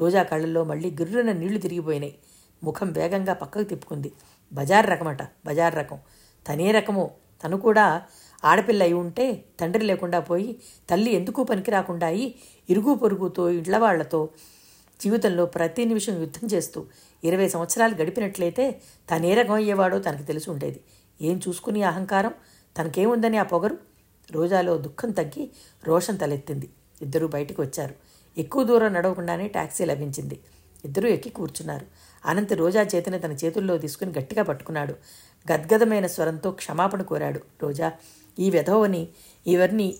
రోజా 0.00 0.22
కళ్ళల్లో 0.22 0.64
మళ్ళీ 0.64 0.90
గిర్రున 0.90 1.32
నీళ్ళు 1.32 1.58
తిరిగిపోయినాయి. 1.58 2.14
ముఖం 2.64 2.92
వేగంగా 2.92 3.32
పక్కకు 3.32 3.62
తిప్పుకుంది. 3.62 4.12
బజార్ 4.52 4.90
రకమట 4.90 5.22
బజార్ 5.22 5.74
రకం. 5.74 5.98
తనే 6.48 6.70
రకమో. 6.70 7.10
తను 7.44 7.56
కూడా 7.56 8.02
ఆడపిల్ల 8.44 8.82
అయి 8.82 8.92
ఉంటే 8.92 9.44
తండ్రి 9.60 9.84
లేకుండా 9.84 10.20
పోయి 10.20 10.56
తల్లి 10.90 11.14
ఎందుకు 11.14 11.42
పనికి 11.42 11.70
రాకుండా 11.70 12.06
అయి 12.06 12.34
ఇరుగు 12.70 12.94
పొరుగుతో 12.94 13.50
ఇండ్లవాళ్ళతో 13.50 14.28
జీవితంలో 15.00 15.46
ప్రతి 15.46 15.84
నిమిషం 15.84 16.20
యుద్ధం 16.20 16.48
చేస్తూ 16.48 16.86
ఇరవై 17.24 17.48
సంవత్సరాలు 17.48 17.94
గడిపినట్లయితే 17.94 18.80
తనే 19.10 19.34
రకం 19.34 19.52
అయ్యేవాడో 19.52 19.98
తనకు 19.98 20.22
తెలిసి 20.22 20.50
ఉండేది. 20.50 20.80
ఏం 21.22 21.40
చూసుకుని 21.48 21.82
అహంకారం? 21.82 22.32
తనకేముందని 22.78 23.36
ఆ 23.36 23.42
పొగరు? 23.42 23.78
రోజాలో 24.32 24.78
దుఃఖం 24.78 25.10
తగ్గి 25.10 25.50
రోషం 25.84 26.16
తలెత్తింది. 26.16 26.70
ఇద్దరూ 27.02 27.28
బయటికి 27.28 27.60
వచ్చారు. 27.60 27.94
ఎక్కువ 28.38 28.62
దూరం 28.64 28.92
నడవకుండానే 28.92 29.48
టాక్సీ 29.48 29.84
లభించింది. 29.84 30.40
ఇద్దరూ 30.84 31.08
ఎక్కి 31.08 31.30
కూర్చున్నారు. 31.30 31.86
అనంత 32.26 32.52
రోజా 32.52 32.82
చేతిని 32.82 33.18
తన 33.18 33.32
చేతుల్లో 33.32 33.78
తీసుకుని 33.78 34.12
గట్టిగా 34.18 34.42
పట్టుకున్నాడు. 34.42 34.94
గద్గదమైన 35.52 36.06
స్వరంతో 36.06 36.50
క్షమాపణ 36.50 37.02
కోరాడు. 37.02 37.40
రోజా 37.62 37.92
ఈ 38.38 38.50
వెధవని 38.50 39.08
ఇవన్నీ 39.46 39.98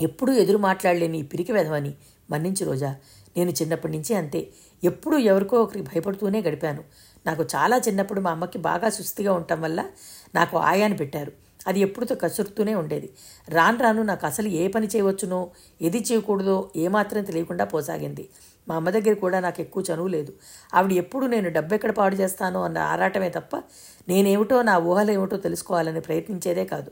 ఎప్పుడూ 0.00 0.32
ఎదురు 0.32 0.58
మాట్లాడలేని 0.58 1.18
ఈ 1.18 1.22
పిరికి 1.22 1.52
వెధవని 1.52 1.94
మన్నించు 2.30 2.66
రోజా. 2.66 2.96
నేను 3.36 3.50
చిన్నప్పటి 3.50 3.92
నుంచి 3.92 4.14
అంతే. 4.14 4.48
ఎప్పుడూ 4.84 5.18
ఎవరికో 5.18 5.62
ఒకరికి 5.62 5.88
భయపడుతూనే 5.88 6.42
గడిపాను. 6.42 6.84
నాకు 7.26 7.42
చాలా 7.42 7.78
చిన్నప్పుడు 7.78 8.20
మా 8.20 8.30
అమ్మకి 8.30 8.58
బాగా 8.58 8.88
సుస్థిగా 8.88 9.32
ఉండటం 9.32 9.60
వల్ల 9.60 9.84
నాకు 10.34 10.58
ఆయాన్ని 10.58 10.98
పెట్టారు. 10.98 11.41
అది 11.66 11.80
ఎప్పుడుతో 11.80 12.14
కసురుతూనే 12.14 12.74
ఉండేది. 12.74 13.08
రాను 13.48 13.78
రాను 13.78 14.02
నాకు 14.02 14.26
అసలు 14.26 14.48
ఏ 14.48 14.68
పని 14.68 14.86
చేయవచ్చునో 14.86 15.40
ఏది 15.82 15.98
చేయకూడదో 16.00 16.70
ఏమాత్రం 16.76 17.24
తెలియకుండా 17.24 17.64
పోసాగింది. 17.64 18.24
మా 18.68 18.76
అమ్మ 18.76 18.90
దగ్గర 18.90 19.14
కూడా 19.14 19.40
నాకు 19.40 19.60
ఎక్కువ 19.60 19.82
చనువు 19.90 20.08
లేదు. 20.08 20.32
ఆవిడ 20.74 20.92
ఎప్పుడు 20.92 21.26
నేను 21.26 21.48
డబ్బు 21.50 21.74
ఎక్కడ 21.74 21.92
పాడు 21.92 22.14
చేస్తానో 22.14 22.62
అన్న 22.62 22.78
ఆరాటమే 22.78 23.30
తప్ప 23.30 23.56
నేనేమిటో 24.08 24.62
నా 24.62 24.78
ఊహలు 24.78 25.10
ఏమిటో 25.10 25.36
తెలుసుకోవాలని 25.36 26.00
ప్రయత్నించేదే 26.00 26.64
కాదు. 26.64 26.90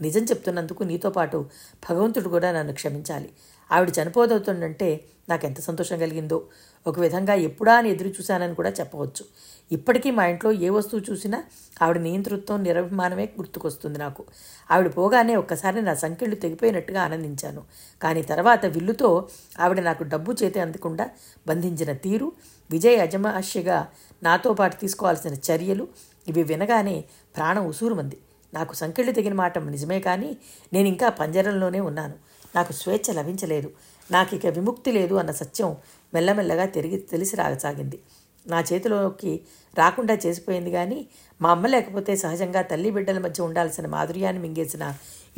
నిజం 0.00 0.24
చెప్తున్నందుకు 0.24 0.82
నీతో 0.82 1.10
పాటు 1.10 1.46
భగవంతుడు 1.90 2.28
కూడా 2.28 2.52
నన్ను 2.52 2.72
క్షమించాలి. 2.72 3.30
ఆవిడ 3.70 3.90
చనిపోదవుతుందంటే 3.98 5.04
నాకు 5.28 5.46
ఎంత 5.46 5.60
సంతోషం 5.60 5.98
కలిగిందో. 5.98 6.44
ఒక 6.86 7.00
విధంగా 7.00 7.34
ఎప్పుడా 7.34 7.74
అని 7.74 7.90
ఎదురు 7.90 8.08
చూశానని 8.08 8.54
కూడా 8.54 8.70
చెప్పవచ్చు. 8.70 9.24
ఇప్పటికీ 9.72 10.10
మా 10.10 10.26
ఇంట్లో 10.26 10.52
ఏ 10.52 10.68
వస్తువు 10.68 11.02
చూసినా 11.10 11.44
ఆవిడ 11.82 11.98
నియంతృత్వం 11.98 12.62
నిరభిమానమే 12.62 13.28
గుర్తుకొస్తుంది 13.38 13.98
నాకు. 13.98 14.24
ఆవిడ 14.70 14.94
పోగానే 14.94 15.36
ఒక్కసారి 15.36 15.82
నా 15.82 15.94
సంఖ్యలు 15.94 16.34
తెగిపోయినట్టుగా 16.34 17.02
ఆనందించాను. 17.02 17.62
కానీ 18.02 18.22
తర్వాత 18.22 18.66
విల్లుతో 18.66 19.28
ఆవిడ 19.60 19.80
నాకు 19.80 20.04
డబ్బు 20.04 20.32
చేతి 20.32 20.60
అందకుండా 20.60 21.10
బంధించిన 21.46 21.92
తీరు 21.92 22.32
విజయ్ 22.70 23.00
అజమాష్యగా 23.00 23.88
నాతో 24.22 24.52
పాటు 24.52 24.76
తీసుకోవాల్సిన 24.76 25.34
చర్యలు 25.50 25.88
ఇవి 26.28 26.42
వినగానే 26.42 27.04
ప్రాణం 27.36 27.66
ఉసూరుమంది. 27.66 28.18
నాకు 28.56 28.72
సంకెళ్ళు 28.74 29.12
తెగిన 29.12 29.34
మాట 29.42 29.58
నిజమే 29.74 30.00
కానీ 30.08 30.30
నేను 30.72 30.88
ఇంకా 30.94 31.08
పంజరంలోనే 31.20 31.80
ఉన్నాను. 31.90 32.16
నాకు 32.56 32.72
స్వేచ్ఛ 32.72 33.12
లభించలేదు. 33.12 33.68
నాకు 34.12 34.32
ఇక 34.38 34.46
విముక్తి 34.58 34.90
లేదు 34.98 35.14
అన్న 35.14 35.32
సత్యం 35.40 35.70
మెల్లమెల్లగా 36.12 36.66
తిరిగి 36.76 36.98
తెలిసి 37.12 37.34
రాగసాగింది 37.36 37.98
నా 38.46 38.58
చేతిలోకి 38.68 39.32
రాకుండా 39.78 40.14
చేసిపోయింది 40.24 40.70
కానీ 40.70 40.98
మా 41.40 41.48
అమ్మ 41.50 41.66
లేకపోతే 41.66 42.12
సహజంగా 42.16 42.60
తల్లి 42.62 42.90
బిడ్డల 42.90 43.18
మధ్య 43.18 43.38
ఉండాల్సిన 43.42 43.86
మాధుర్యాన్ని 43.86 44.40
మింగేసిన 44.44 44.84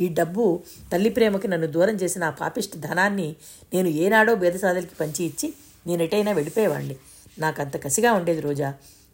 ఈ 0.01 0.07
డబ్బు 0.19 0.43
తల్లి 0.91 1.09
ప్రేమకి 1.09 1.47
నన్ను 1.47 1.67
దూరం 1.67 1.95
చేసిన 1.95 2.23
ఆ 2.23 2.35
పాపిష్టి 2.41 2.77
ధనాన్ని 2.79 3.27
నేను 3.73 3.89
ఏనాడో 4.03 4.33
బేదసాదులకి 4.35 4.95
పంచి 5.01 5.21
ఇచ్చి 5.25 5.47
నేను 5.87 6.01
ఎటైనా 6.03 6.31
వెళ్ళిపోయేవాడిని 6.31 6.95
నాకు 7.39 7.59
అంత 7.61 7.75
కసిగా 7.85 8.11
ఉండేది 8.13 8.41
రోజా. 8.41 8.69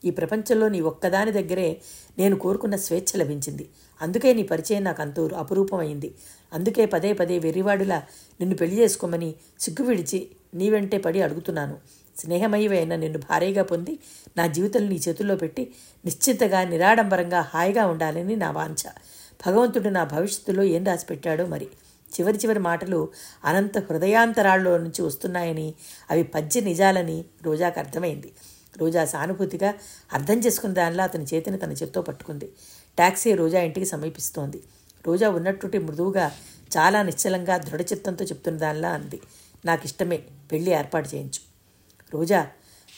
ఈ 0.05 0.11
ప్రపంచంలో 0.11 0.67
నీ 0.69 0.79
ఒక్కదాని 0.91 1.31
దగ్గరే 1.31 1.69
నేను 2.19 2.35
కోరుకున్న 2.35 2.75
స్వేచ్ఛ 2.75 3.11
లభించింది. 3.17 3.65
అందుకే 4.01 4.33
నీ 4.33 4.43
పరిచయం 4.43 4.83
నాకు 4.83 5.01
అంతూరు 5.01 5.35
అపురూపమైంది. 5.35 6.13
అందుకే 6.53 6.85
పదే 6.85 7.13
పదే 7.13 7.39
వెర్రివాడిలా 7.39 8.03
నిన్ను 8.39 8.55
పెళ్ళి 8.55 8.79
చేసుకోమని 8.81 9.35
సిగ్గు 9.59 9.85
విడిచి 9.87 10.27
నీ 10.53 10.69
వెంటే 10.69 10.97
పడి 10.97 11.21
అడుగుతున్నాను. 11.21 11.77
స్నేహమయమైన 12.19 12.95
నిన్ను 12.95 13.19
భారీగా 13.19 13.63
పొంది 13.63 13.99
నా 14.37 14.47
జీవితం 14.47 14.89
నీ 14.89 14.99
చేతుల్లో 15.07 15.35
పెట్టి 15.35 15.73
నిశ్చితగా 16.05 16.63
నిరాడంబరంగా 16.63 17.41
హాయిగా 17.41 17.85
ఉండాలని 17.85 18.35
నా 18.35 18.51
వాంఛ. 18.51 18.83
భగవంతుడు 19.45 19.89
నా 19.89 20.03
భవిష్యత్తులో 20.03 20.63
ఏం 20.63 20.85
రాసి 20.85 21.05
పెట్టాడో 21.05 21.45
మరి. 21.45 21.67
చివరి 22.19 22.37
చివరి 22.37 22.59
మాటలు 22.59 23.09
అనంత 23.45 23.77
హృదయాంతరాల్లో 23.77 24.77
నుంచి 24.77 25.01
వస్తున్నాయని 25.01 25.73
అవి 26.11 26.23
పద్య 26.23 26.61
నిజాలని 26.61 27.25
రోజాకు 27.43 27.79
అర్థమైంది. 27.79 28.31
రోజా 28.77 29.05
సానుభూతిగా 29.05 29.73
అర్థం 30.13 30.37
చేసుకున్న 30.39 30.73
దానిలో 30.75 31.03
అతని 31.03 31.25
చేతిని 31.33 31.57
తన 31.57 31.71
చేత్తో 31.71 32.01
పట్టుకుంది. 32.01 32.49
టాక్సీ 32.99 33.35
రోజా 33.35 33.61
ఇంటికి 33.61 33.85
సమీపిస్తోంది. 33.85 34.63
రోజా 35.07 35.29
ఉన్నట్టుండి 35.29 35.77
మృదువుగా 35.77 36.31
చాలా 36.77 37.01
నిశ్చలంగా 37.01 37.57
దృఢచిత్తంతో 37.57 38.25
చెప్తున్న 38.25 38.59
దానిలా 38.59 38.89
అంది. 38.89 39.21
నాకు 39.65 39.85
ఇష్టమే 39.85 40.23
పెళ్ళి 40.51 40.71
ఏర్పాటు 40.71 41.09
చేయించు. 41.09 41.39
రోజా 42.13 42.47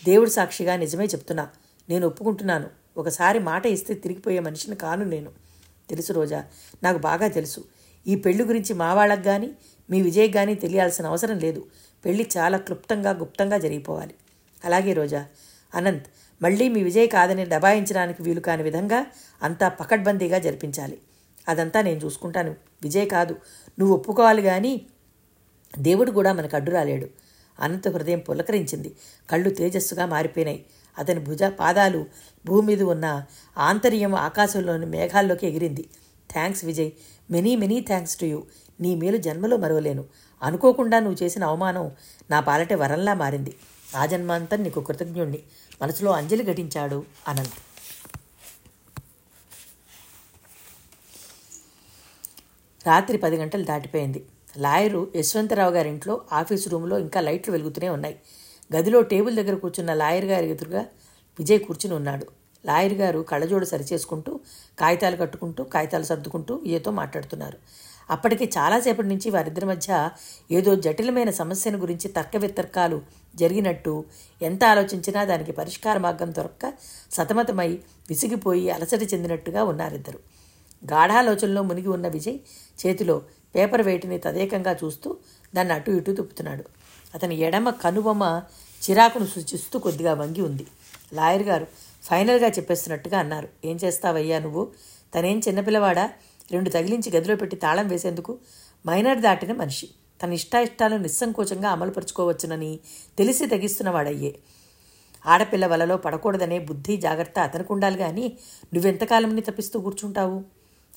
దేవుడు 0.05 0.29
సాక్షిగా 0.29 0.75
నిజమే 0.75 1.05
చెప్తున్నా. 1.05 1.49
నేను 1.89 2.07
ఒప్పుకుంటున్నాను. 2.07 2.69
ఒకసారి 2.97 3.39
మాట 3.39 3.65
ఇస్తే 3.65 3.93
తిరిగిపోయే 3.93 4.39
మనిషిని 4.39 4.75
కాను 4.75 5.05
నేను. 5.05 5.31
తెలుసు 5.89 6.13
రోజా 6.13 6.45
నాకు 6.83 6.97
బాగా 6.97 7.27
తెలుసు. 7.27 7.63
ఈ 8.07 8.15
పెళ్ళి 8.15 8.43
గురించి 8.43 8.73
మా 8.73 8.93
వాళ్ళకి 8.93 9.23
కానీ 9.23 9.51
మీ 9.89 10.01
విజయ్ 10.01 10.33
కానీ 10.33 10.55
తెలియాల్సిన 10.55 11.05
అవసరం 11.05 11.39
లేదు. 11.39 11.65
పెళ్ళి 12.05 12.29
చాలా 12.37 12.57
క్లుప్తంగా 12.57 13.11
గుప్తంగా 13.11 13.57
జరిగిపోవాలి. 13.57 14.13
అలాగే 14.65 14.93
రోజా 14.93 15.25
అనంత్ 15.75 16.07
మళ్ళీ 16.41 16.69
మీ 16.69 16.83
విజయ్ 16.83 17.09
కాదని 17.09 17.45
దబాయించడానికి 17.45 18.23
వీలు 18.23 18.39
కాని 18.39 18.63
విధంగా 18.63 19.05
అంతా 19.43 19.69
పకడ్బందీగా 19.69 20.37
జరిపించాలి. 20.37 20.97
అదంతా 21.47 21.81
నేను 21.81 22.05
చూసుకుంటాను. 22.05 22.55
విజయ్ 22.83 23.09
కాదు. 23.09 23.35
నువ్వు 23.79 23.95
ఒప్పుకోవాలి 23.95 24.41
కానీ 24.41 24.81
దేవుడు 25.79 26.11
కూడా 26.11 26.33
మనకు 26.33 26.55
అడ్డు 26.55 26.71
రాలేడు. 26.71 27.07
అనంత 27.59 27.87
హృదయం 27.87 28.19
పులకరించింది. 28.19 28.95
కళ్ళు 29.29 29.49
తేజస్సుగా 29.49 30.05
మారిపోయినాయి. 30.05 30.65
అతని 30.99 31.19
భుజ 31.19 31.43
పాదాలు 31.43 32.05
భూమి 32.45 32.67
మీద 32.67 32.81
ఉన్న 32.81 33.25
ఆంతర్యం 33.57 34.15
ఆకాశంలోని 34.15 34.85
మేఘాల్లోకి 34.85 35.47
ఎగిరింది. 35.47 35.85
Thanks 36.31 36.65
Vijay. 36.65 36.91
Many 37.31 37.55
many 37.55 37.81
thanks 37.81 38.17
to 38.17 38.25
you. 38.25 38.43
నీ 38.81 38.95
మేలు 38.95 39.17
జన్మలో 39.17 39.57
మరవలేను. 39.57 40.05
అనుకోకుండా 40.43 40.99
నువ్వు 40.99 41.23
చేసిన 41.23 41.43
అవమానం 41.43 41.91
నా 42.29 42.39
పాలటే 42.39 42.75
వరంలా 42.75 43.13
మారింది. 43.13 43.53
ఆ 43.95 44.05
జన్మాంతం 44.05 44.63
నీకు 44.63 44.81
కృతజ్ఞుణ్ణి. 44.81 45.39
మనసులో 45.81 46.11
అంజలి 46.11 46.43
ఘటించాడు 46.43 47.05
అనంత్. 47.27 47.51
రాత్రి 52.87 53.17
పది 53.17 53.35
గంటలు 53.35 53.63
దాటిపోయింది. 53.63 54.25
లాయరు 54.57 55.11
యశ్వంతరావు 55.15 55.71
గారి 55.71 55.89
ఇంట్లో 55.89 56.21
రూమ్లో 56.67 56.99
ఇంకా 56.99 57.21
లైట్లు 57.21 57.51
వెలుగుతూనే 57.51 57.89
ఉన్నాయి. 57.89 58.19
గదిలో 58.75 59.01
టేబుల్ 59.01 59.35
దగ్గర 59.35 59.55
కూర్చున్న 59.55 59.93
లాయర్ 59.93 60.25
గారి 60.25 60.49
ఎదురుగా 60.49 60.85
విజయ్ 61.39 61.59
కూర్చుని 61.59 61.95
ఉన్నాడు. 61.95 62.27
లాయర్ 62.65 62.93
గారు 62.93 63.19
కళ్ళజోడు 63.19 63.65
సరిచేసుకుంటూ 63.65 64.39
కాగితాలు 64.79 65.15
కట్టుకుంటూ 65.15 65.63
కాగితాలు 65.63 66.03
సర్దుకుంటూ 66.03 66.55
విజయ్తో 66.55 66.91
మాట్లాడుతున్నారు. 66.91 67.57
అప్పటికి 68.09 68.45
చాలాసేపటి 68.45 69.07
నుంచి 69.07 69.29
వారిద్దరి 69.29 69.65
మధ్య 69.65 70.09
ఏదో 70.51 70.75
జటిలమైన 70.75 71.29
సమస్యను 71.29 71.77
గురించి 71.77 72.07
తర్క 72.07 72.37
వితర్కాలు 72.37 73.01
జరిగినట్టు 73.35 74.05
ఎంత 74.41 74.63
ఆలోచించినా 74.63 75.23
దానికి 75.23 75.51
పరిష్కార 75.51 75.97
మార్గం 75.97 76.35
దొరక్క 76.35 76.73
సతమతమై 77.11 77.79
విసిగిపోయి 78.09 78.69
అలసట 78.69 79.13
చెందినట్టుగా 79.13 79.63
ఉన్నారిద్దరు. 79.63 80.19
గాఢాలోచనలో 80.85 81.61
మునిగి 81.61 81.87
ఉన్న 81.87 82.07
విజయ్ 82.07 82.37
చేతిలో 82.85 83.21
పేపర్ 83.55 83.81
వేటిని 83.81 84.19
తదేకంగా 84.19 84.75
చూస్తూ 84.83 85.17
దాన్ని 85.55 85.73
అటు 85.73 85.91
ఇటు 85.91 86.11
తిప్పుతున్నాడు. 86.11 86.63
అతని 87.15 87.35
ఎడమ 87.37 87.69
కనుబొమ్మ 87.69 88.43
చిరాకును 88.89 89.25
సూచిస్తూ 89.25 89.79
కొద్దిగా 89.79 90.13
వంగి 90.13 90.41
ఉంది. 90.41 90.67
లాయర్ 91.13 91.43
గారు 91.43 91.67
ఫైనల్గా 92.03 92.47
చెప్పేస్తున్నట్టుగా 92.47 93.19
అన్నారు. 93.19 93.49
ఏం 93.65 93.79
చేస్తావయ్యా 93.83 94.39
నువ్వు? 94.39 94.67
తనేం 95.15 95.41
చిన్నపిల్లవాడా? 95.47 96.09
రెండు 96.51 96.69
తగిలించి 96.69 97.17
గదిలో 97.17 97.35
పెట్టి 97.35 97.55
తాళం 97.55 97.87
వేసేందుకు 97.87 98.39
మైనర్ 98.87 99.17
దాటిన 99.17 99.53
మనిషి. 99.53 99.89
తన 100.23 100.33
ఇష్టాయిష్టాలను 100.33 101.01
నిస్సంకోచంగా 101.01 101.69
అమలుపరుచుకోవచ్చునని 101.69 102.79
తెలిసి 103.17 103.45
తగిస్తున్నవాడయ్యే. 103.45 104.39
ఆడపిల్ల 105.25 105.67
వలలో 105.67 105.97
పడకూడదనే 105.97 106.59
బుద్ధి 106.59 106.97
జాగ్రత్త 106.97 107.39
అతనికి 107.39 107.73
ఉండాలి 107.73 107.97
కానీ 107.97 108.37
నువ్వెంతకాలంని 108.73 109.41
తప్పిస్తూ 109.41 109.79
కూర్చుంటావు? 109.79 110.43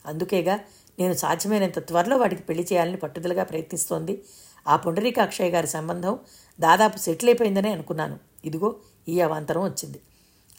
అందుకేగా 0.06 0.60
నేను 0.98 1.14
సాధ్యమైనంత 1.14 1.78
త్వరలో 1.78 2.16
వాడికి 2.16 2.42
పెళ్ళి 2.42 2.66
చేయాలని 2.72 2.96
పట్టుదలగా 2.96 3.44
ప్రయత్నిస్తోంది 3.44 4.22
ఆ 4.68 4.76
పుండరీకాక్షయ్య 4.76 5.50
గారి 5.50 5.66
సంబంధం 5.66 6.18
దాదాపు 6.60 6.98
సెటిల్ 6.98 7.28
అయిపోయిందనే 7.30 7.72
అనుకున్నాను. 7.72 8.18
ఇదిగో 8.44 8.76
ఈ 9.08 9.20
అవాంతరం 9.20 9.62
వచ్చింది. 9.64 10.00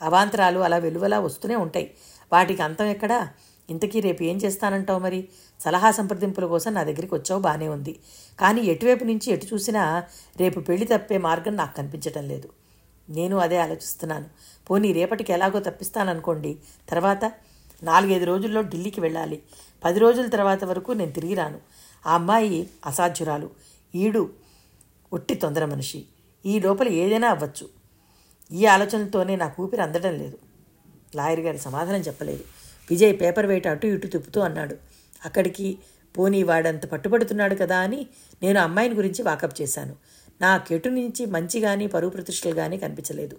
అవాంతరాలు 0.01 0.59
అలా 0.59 0.77
వెలువలా 0.77 1.19
వస్తూనే 1.19 1.55
ఉంటాయి. 1.55 1.91
వాటికి 2.33 2.61
అంతం 2.61 2.85
ఎక్కడా? 2.85 3.29
ఇంతకీ 3.71 3.99
రేపు 3.99 4.23
ఏం 4.23 4.37
చేస్తానంటావు 4.37 4.99
మరి? 4.99 5.27
సలహా 5.59 5.91
సంప్రదింపుల 5.91 6.45
కోసం 6.45 6.73
నా 6.73 6.83
దగ్గరికి 6.83 7.15
వచ్చావు 7.15 7.41
బాగానే 7.41 7.67
ఉంది. 7.67 7.99
కానీ 8.39 8.61
ఎటువైపు 8.61 9.03
నుంచి 9.03 9.31
ఎటు 9.31 9.45
చూసినా 9.45 10.03
రేపు 10.37 10.59
పెళ్ళి 10.59 10.85
తప్పే 10.85 11.17
మార్గం 11.17 11.55
నాకు 11.55 11.75
కనిపించటం 11.75 12.27
లేదు. 12.27 12.49
నేను 13.09 13.37
అదే 13.37 13.57
ఆలోచిస్తున్నాను. 13.57 14.25
పోనీ 14.69 14.93
రేపటికి 14.93 15.33
ఎలాగో 15.33 15.59
తప్పిస్తాననుకోండి. 15.59 16.57
తర్వాత 16.89 17.31
నాలుగైదు 17.83 18.25
రోజుల్లో 18.25 18.61
ఢిల్లీకి 18.61 19.01
వెళ్ళాలి. 19.01 19.43
పది 19.83 19.99
రోజుల 19.99 20.25
తర్వాత 20.25 20.63
వరకు 20.63 20.91
నేను 20.91 21.11
తిరిగి 21.11 21.33
రాను. 21.33 21.59
ఆ 22.07 22.13
అమ్మాయి 22.13 22.69
అసాధ్యురాలు. 22.85 23.49
ఈడు 23.95 24.29
ఒట్టి 25.13 25.35
తొందర 25.35 25.65
మనిషి. 25.65 26.05
ఈ 26.45 26.59
లోపల 26.59 26.89
ఏదైనా 26.89 27.27
అవ్వచ్చు. 27.27 27.69
ఈ 28.51 28.65
ఆలోచనలతోనే 28.65 29.35
నాకు 29.35 29.63
ఊపిరి 29.63 29.81
అందడం 29.81 30.13
లేదు. 30.13 30.37
లాయర్ 31.15 31.39
గారి 31.39 31.57
సమాధానం 31.57 31.99
చెప్పలేదు. 31.99 32.43
విజయ్ 32.89 33.21
పేపర్ 33.21 33.45
వెయిట్ 33.45 33.67
అటు 33.67 33.87
ఇటు 33.87 34.07
తిప్పుతూ 34.07 34.41
అన్నాడు. 34.41 34.75
అక్కడికి 35.25 35.77
పోనీ 36.17 36.43
వాడంత 36.43 36.85
పట్టుబడుతున్నాడు 36.85 37.55
కదా 37.55 37.77
అని 37.77 38.07
నేను 38.43 38.59
అమ్మాయిని 38.59 38.95
గురించి 38.95 39.21
వాకప్ 39.23 39.61
చేశాను. 39.61 39.95
నా 40.41 40.57
కెటు 40.57 40.89
నుంచి 40.89 41.25
మంచి 41.25 41.59
కానీ 41.59 41.87
పరువు 41.87 42.11
ప్రతిష్టలు 42.11 42.55
కానీ 42.55 42.77
కనిపించలేదు. 42.77 43.37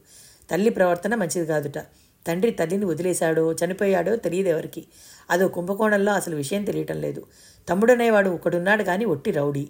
తల్లి 0.51 0.71
ప్రవర్తన 0.71 1.15
మంచిది 1.15 1.47
కాదుట. 1.47 1.79
తండ్రి 2.27 2.51
తల్లిని 2.51 2.85
వదిలేశాడో 2.85 3.53
చనిపోయాడో 3.53 4.17
తెలియదు 4.17 4.49
ఎవరికి. 4.49 4.85
అదో 5.31 5.49
కుంభకోణంలో 5.49 6.13
అసలు 6.13 6.37
విషయం 6.37 6.65
తెలియటం 6.65 7.01
లేదు. 7.01 7.27
తమ్ముడనేవాడు 7.69 8.31
ఒకడున్నాడు 8.31 8.83
కానీ 8.83 9.05
ఒట్టి 9.05 9.31
రౌడీ. 9.31 9.69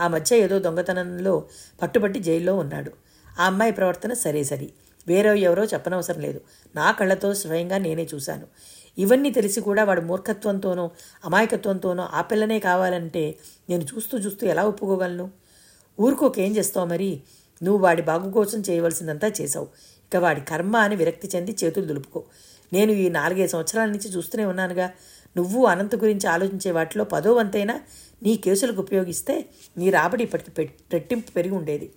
ఆ 0.00 0.08
మధ్య 0.08 0.38
ఏదో 0.38 0.58
దొంగతనంలో 0.58 1.44
పట్టుబట్టి 1.82 2.20
జైల్లో 2.20 2.54
ఉన్నాడు. 2.56 2.92
ఆ 3.40 3.46
అమ్మాయి 3.46 3.72
ప్రవర్తన 3.72 4.12
సరే 4.12 4.44
సరి. 4.44 4.72
వేరే 5.08 5.40
ఎవరో 5.40 5.64
చెప్పనవసరం 5.64 6.20
లేదు. 6.20 6.40
నా 6.76 6.92
కళ్ళతో 6.92 7.34
స్వయంగా 7.34 7.78
నేనే 7.78 8.08
చూశాను. 8.14 8.46
ఇవన్నీ 8.98 9.30
తెలిసి 9.30 9.60
కూడా 9.60 9.84
వాడు 9.84 10.00
మూర్ఖత్వంతోనో 10.00 10.90
అమాయకత్వంతోనో 11.24 12.08
ఆ 12.12 12.20
పిల్లనే 12.20 12.58
కావాలంటే 12.58 13.38
నేను 13.68 13.82
చూస్తూ 13.82 14.18
చూస్తూ 14.18 14.46
ఎలా 14.46 14.64
ఒప్పుకోగలను? 14.64 15.30
ఊరుకోకేం 16.00 16.56
చేస్తావు 16.56 16.86
మరి? 16.86 17.22
నువ్వు 17.62 17.82
వాడి 17.82 18.02
బాగు 18.02 18.32
కోసం 18.32 18.60
చేయవలసిందంతా 18.60 19.32
చేశావు. 19.40 19.68
ఇక 20.06 20.16
వాడి 20.16 20.40
కర్మ 20.40 20.76
అని 20.76 20.96
విరక్తి 20.96 21.30
చెంది 21.36 21.56
చేతులు 21.64 21.84
దులుపుకో. 21.84 22.24
నేను 22.72 22.92
ఈ 22.92 23.08
నాలుగైదు 23.08 23.50
సంవత్సరాల 23.50 23.88
నుంచి 23.88 24.10
చూస్తూనే 24.10 24.44
ఉన్నానుగా. 24.44 24.90
నువ్వు 25.36 25.66
అనంత 25.66 25.96
గురించి 25.96 26.26
ఆలోచించే 26.26 26.70
వాటిలో 26.70 27.04
పదో 27.04 27.32
వంతైనా 27.32 27.80
నీ 28.22 28.36
కేసులకు 28.36 28.80
ఉపయోగిస్తే 28.80 29.44
నీ 29.78 29.90
రాబడి 29.90 30.24
ఇప్పటికి 30.24 30.70
రెట్టింపు 30.92 31.30
పెరిగి 31.30 31.54
ఉండేది. 31.54 31.92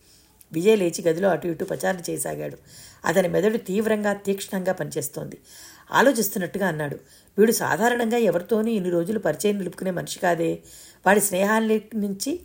విజయ్ 0.54 0.78
లేచి 0.80 1.04
గదిలో 1.08 1.30
అటు 1.30 1.48
ఇటు 1.48 1.66
ప్రచారం 1.66 2.04
చేయసాగాడు. 2.10 2.58
అతని 3.06 3.28
మెదడు 3.28 3.58
తీవ్రంగా 3.58 4.14
తీక్షణంగా 4.14 4.74
పనిచేస్తోంది. 4.74 5.38
ఆలోచిస్తున్నట్టుగా 5.94 6.68
అన్నాడు. 6.68 6.98
వీడు 7.38 7.52
సాధారణంగా 7.52 8.18
ఎవరితోనూ 8.18 8.68
ఇన్ని 8.68 8.90
రోజులు 8.90 9.20
పరిచయం 9.20 9.58
నిలుపుకునే 9.58 9.92
మనిషి 9.92 10.20
కాదే. 10.20 10.52
వాడి 11.06 11.22
స్నేహాన్ని 11.22 11.82
నుంచి 11.96 12.40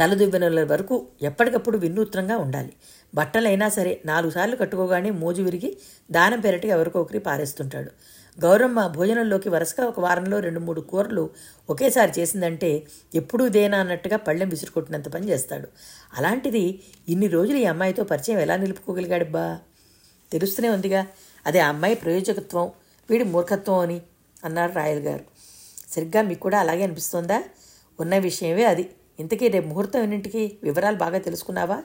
తలదువ్వెనల 0.00 0.64
వరకు 0.64 1.06
ఎప్పటికప్పుడు 1.22 1.78
వినూత్నంగా 1.78 2.36
ఉండాలి. 2.36 2.72
బట్టలైనా 3.14 3.68
సరే 3.68 4.02
నాలుగు 4.06 4.30
సార్లు 4.30 4.56
కట్టుకోగానే 4.56 5.10
మోజు 5.10 5.42
విరిగి 5.42 5.70
దానం 6.10 6.40
పెరటిగా 6.40 6.74
ఎవరికొకరి 6.74 7.18
పారేస్తుంటాడు. 7.18 7.90
గౌరమ్మ 8.40 8.86
భోజనంలోకి 8.86 9.48
వరుసగా 9.48 9.86
ఒక 9.86 10.00
వారంలో 10.00 10.40
రెండు 10.40 10.60
మూడు 10.60 10.80
కూరలు 10.80 11.30
ఒకేసారి 11.70 12.12
చేసిందంటే 12.18 12.86
ఎప్పుడూ 13.14 13.48
దేనా 13.48 13.78
అన్నట్టుగా 13.78 14.16
పళ్ళెం 14.16 14.48
విసురుకొట్టినంత 14.48 15.08
పని 15.08 15.28
చేస్తాడు. 15.28 15.68
అలాంటిది 16.18 16.80
ఇన్ని 17.08 17.26
రోజులు 17.26 17.56
ఈ 17.56 17.64
అమ్మాయితో 17.64 18.04
పరిచయం 18.04 18.38
ఎలా 18.38 18.56
నిలుపుకోగలిగాడబ్బా 18.56 19.58
తెలుస్తూనే 20.32 20.68
ఉందిగా. 20.68 21.06
అదే 21.46 21.58
ఆ 21.58 21.68
అమ్మాయి 21.68 21.94
ప్రయోజకత్వం 21.94 22.70
వీడి 23.10 23.24
మూర్ఖత్వం 23.24 23.78
అని 23.78 24.02
అన్నారు 24.44 24.72
రాయల్ 24.72 25.00
గారు. 25.00 25.24
సరిగ్గా 25.90 26.22
మీకు 26.22 26.40
కూడా 26.40 26.60
అలాగే 26.60 26.82
అనిపిస్తోందా? 26.82 27.42
ఉన్న 28.00 28.18
విషయమే 28.18 28.64
అది. 28.64 28.90
ఇంతకీ 29.20 29.48
రేపు 29.48 29.66
ముహూర్తం 29.66 30.00
ఎన్నింటికి? 30.00 30.58
వివరాలు 30.62 30.96
బాగా 30.96 31.18
తెలుసుకున్నావా? 31.18 31.82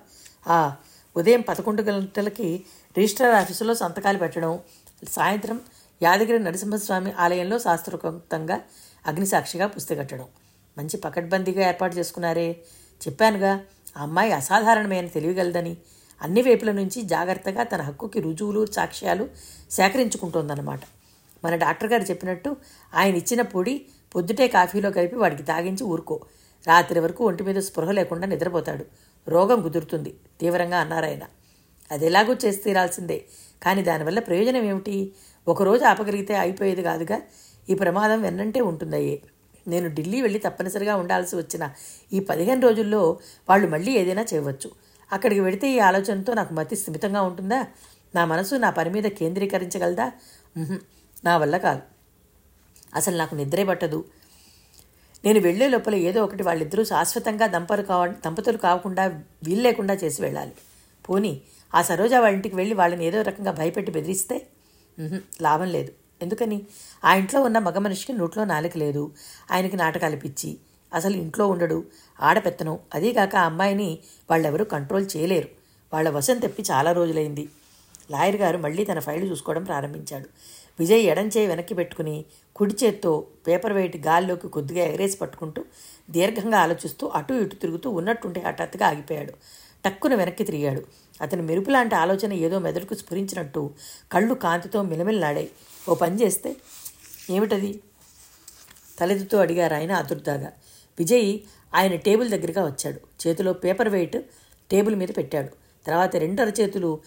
ఆ 0.48 0.76
ఉదయం 1.16 1.42
పదకొండు 1.42 1.82
గంటలకి 1.82 2.64
రిజిస్ట్రార్ 2.98 3.36
ఆఫీసులో 3.36 3.74
సంతకాలు 3.74 4.18
పెట్టడం 4.18 4.60
సాయంత్రం 5.10 5.62
యాదగిరి 6.04 6.40
నరసింహస్వామి 6.40 7.12
ఆలయంలో 7.12 7.60
శాస్త్రోక్తంగా 7.60 8.62
అగ్నిసాక్షిగా 9.08 9.68
పుస్తకట్టడం 9.68 10.28
మంచి 10.78 10.98
పకడ్బందీగా 10.98 11.68
ఏర్పాటు 11.68 11.96
చేసుకున్నారే. 11.96 12.62
చెప్పానుగా 13.08 13.52
ఆ 13.98 14.02
అమ్మాయి 14.02 14.32
అసాధారణమైన 14.32 15.08
తెలియగలదని. 15.08 15.78
అన్ని 16.22 16.42
వైపుల 16.42 16.72
నుంచి 16.72 17.02
జాగ్రత్తగా 17.02 17.64
తన 17.64 17.82
హక్కుకి 17.82 18.20
రుజువులు 18.22 18.66
సాక్ష్యాలు 18.66 19.30
సేకరించుకుంటోందన్నమాట. 19.72 20.80
మన 21.46 21.56
డాక్టర్ 21.56 21.92
గారు 21.92 22.04
చెప్పినట్టు 22.04 22.56
ఆయన 22.94 23.16
ఇచ్చిన 23.16 23.42
పొడి 23.42 23.86
పొద్దుటే 24.16 24.48
కాఫీలో 24.48 24.92
కలిపి 24.92 25.16
వాడికి 25.16 25.44
తాగించి 25.44 25.84
ఊరుకో. 25.84 26.20
రాత్రి 26.68 27.00
వరకు 27.00 27.26
ఒంటి 27.26 27.44
మీద 27.44 27.56
స్పృహ 27.56 27.92
లేకుండా 27.92 28.28
నిద్రపోతాడు. 28.28 28.86
రోగం 29.28 29.62
కుదురుతుంది. 29.62 30.14
తీవ్రంగా 30.42 30.78
అన్నారాయన 30.78 31.22
అది 31.92 32.06
ఎలాగో 32.06 32.36
చేసి 32.46 32.58
తీరాల్సిందే. 32.58 33.26
కానీ 33.64 33.84
దానివల్ల 33.84 34.20
ప్రయోజనం 34.20 34.64
ఏమిటి? 34.64 35.14
ఒకరోజు 35.48 35.84
ఆపగలిగితే 35.84 36.36
అయిపోయేది 36.36 36.84
కాదుగా? 36.84 37.22
ఈ 37.70 37.74
ప్రమాదం 37.76 38.22
వెన్నంటే 38.22 38.62
ఉంటుందయ్యే. 38.62 39.22
నేను 39.68 39.90
ఢిల్లీ 39.90 40.22
వెళ్ళి 40.22 40.40
తప్పనిసరిగా 40.40 40.96
ఉండాల్సి 40.96 41.36
వచ్చిన 41.36 41.70
ఈ 42.14 42.20
పదిహేను 42.20 42.62
రోజుల్లో 42.62 43.20
వాళ్ళు 43.50 43.68
మళ్ళీ 43.68 43.92
ఏదైనా 43.92 44.26
చేయవచ్చు. 44.34 44.72
అక్కడికి 45.12 45.42
వెడితే 45.42 45.68
ఈ 45.72 45.80
ఆలోచనతో 45.80 46.34
నాకు 46.34 46.54
మతి 46.54 46.76
స్థిమితంగా 46.76 47.22
ఉంటుందా? 47.22 47.66
నా 48.16 48.26
మనసు 48.26 48.56
నా 48.56 48.70
పని 48.70 48.90
మీద 48.90 49.04
కేంద్రీకరించగలదా? 49.04 50.12
నా 51.26 51.38
వల్ల 51.38 51.58
కాదు. 51.58 51.82
అసలు 52.96 53.18
నాకు 53.18 53.36
నిద్రే 53.36 53.64
పట్టదు. 53.64 54.06
నేను 55.26 55.40
వెళ్ళే 55.40 55.68
లోపల 55.68 55.96
ఏదో 55.96 56.24
ఒకటి 56.24 56.44
వాళ్ళిద్దరూ 56.44 56.84
శాశ్వతంగా 56.84 57.48
దంపలు 57.48 57.82
కావ 57.82 58.08
దంపతులు 58.26 58.58
కాకుండా 58.58 59.06
వీల్లేకుండా 59.44 59.94
చేసి 59.94 60.22
వెళ్ళాలి. 60.22 60.54
పోనీ 61.10 61.42
ఆ 61.76 61.82
సరోజా 61.82 62.20
వాళ్ళ 62.20 62.36
ఇంటికి 62.36 62.56
వెళ్ళి 62.56 62.76
వాళ్ళని 62.76 63.06
ఏదో 63.06 63.22
రకంగా 63.22 63.52
భయపెట్టి 63.52 63.92
బెదిరిస్తే? 63.92 64.48
లాభం 65.42 65.68
లేదు. 65.68 65.92
ఎందుకని? 66.22 66.58
ఆ 67.06 67.16
ఇంట్లో 67.16 67.42
ఉన్న 67.42 67.60
మగ 67.60 67.78
మనిషికి 67.78 68.14
నోట్లో 68.14 68.46
నాలుక 68.46 68.78
లేదు. 68.78 69.04
ఆయనకి 69.52 69.78
నాటకాలు 69.78 70.16
పిచ్చి. 70.16 70.58
అసలు 70.94 71.16
ఇంట్లో 71.18 71.48
ఉండడు. 71.48 71.84
ఆడపెత్తను. 72.22 72.80
అదీగాక 72.96 73.36
ఆ 73.36 73.46
అమ్మాయిని 73.46 74.00
వాళ్ళెవరూ 74.30 74.66
కంట్రోల్ 74.66 75.08
చేయలేరు. 75.18 75.50
వాళ్ళ 75.94 76.10
వశం 76.10 76.38
తెప్పి 76.38 76.64
చాలా 76.72 76.92
రోజులైంది. 76.92 77.50
లాయర్ 78.12 78.36
గారు 78.36 78.58
మళ్ళీ 78.58 78.86
తన 78.86 79.00
ఫైల్ 79.00 79.30
చూసుకోవడం 79.30 79.64
ప్రారంభించాడు. 79.64 80.30
విజయ్ 80.80 81.06
ఎడంచేయి 81.06 81.48
వెనక్కి 81.48 81.74
పెట్టుకుని 81.74 82.26
కుడి 82.56 82.76
చేత్తో 82.84 83.28
పేపర్ 83.48 83.74
వెయిట్ 83.74 83.98
గాల్లోకి 83.98 84.48
కొద్దిగా 84.48 84.86
ఎగరేసి 84.86 85.18
పట్టుకుంటూ 85.18 85.66
దీర్ఘంగా 86.10 86.58
ఆలోచిస్తూ 86.58 87.08
అటు 87.08 87.34
ఇటు 87.34 87.56
తిరుగుతూ 87.56 87.90
ఉన్నట్టుంటే 87.90 88.42
హఠాత్తుగా 88.42 88.88
ఆగిపోయాడు. 88.88 89.34
టక్కున 89.86 90.16
వెనక్కి 90.16 90.44
తిరిగాడు. 90.44 90.84
అతని 91.22 91.42
మెరుపు 91.42 91.70
లాంటి 91.70 91.96
ఆలోచన 91.96 92.34
ఏదో 92.34 92.60
మెదడుకు 92.60 92.94
స్ఫురించినట్టు 92.94 93.74
కళ్ళు 94.12 94.34
కాంతితో 94.34 94.82
మిలమిల్లాడాయి. 94.82 95.50
ఓ 95.90 95.96
పని 95.96 96.22
చేస్తే? 96.22 96.56
ఏమిటది? 97.30 97.80
తలెత్తుతో 99.00 99.38
అడిగారు 99.38 99.74
ఆయన 99.74 99.92
అదుర్దాగా 99.92 100.52
విజయ్ 101.00 101.40
ఆయన 101.74 101.96
టేబుల్ 101.96 102.30
దగ్గరగా 102.30 102.66
వచ్చాడు. 102.66 103.28
చేతిలో 103.28 103.54
పేపర్ 103.54 103.90
వెయిట్ 103.90 104.18
టేబుల్ 104.72 104.96
మీద 104.96 105.10
పెట్టాడు. 105.18 105.50
తర్వాత 105.86 106.16
రెండర 106.16 106.52
చేతులు 106.62 107.00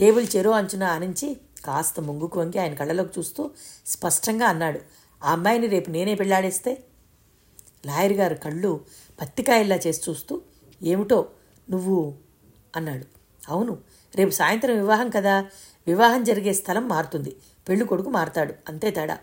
టేబుల్ 0.00 0.26
చెరో 0.36 0.50
అంచున 0.50 0.84
ఆనించి 0.84 1.36
కాస్త 1.64 2.00
ముంగుకు 2.00 2.40
వంగి 2.40 2.58
ఆయన 2.58 2.74
కళ్ళలోకి 2.74 3.20
చూస్తూ 3.20 3.50
స్పష్టంగా 3.86 4.46
అన్నాడు 4.46 4.80
ఆ 5.24 5.32
అమ్మాయిని 5.32 5.66
రేపు 5.66 5.90
నేనే 5.90 6.14
పెళ్ళాడేస్తే? 6.14 6.84
లాయర్ 7.86 8.12
గారు 8.12 8.34
కళ్ళు 8.34 8.80
పత్తికాయల్లా 9.20 9.76
చేసి 9.76 10.10
చూస్తూ 10.10 10.40
ఏమిటో 10.82 11.28
నువ్వు? 11.70 12.14
అన్నాడు. 12.76 13.04
అవును 13.48 13.78
రేపు 14.14 14.30
సాయంత్రం 14.30 14.76
వివాహం 14.76 15.10
కదా. 15.10 15.46
వివాహం 15.86 16.24
జరిగే 16.24 16.52
స్థలం 16.52 16.88
మారుతుంది. 16.88 17.36
పెళ్ళి 17.68 17.86
కొడుకు 17.86 18.10
మారతాడు. 18.10 18.54
అంతే 18.68 18.90
తేడా. 18.90 19.18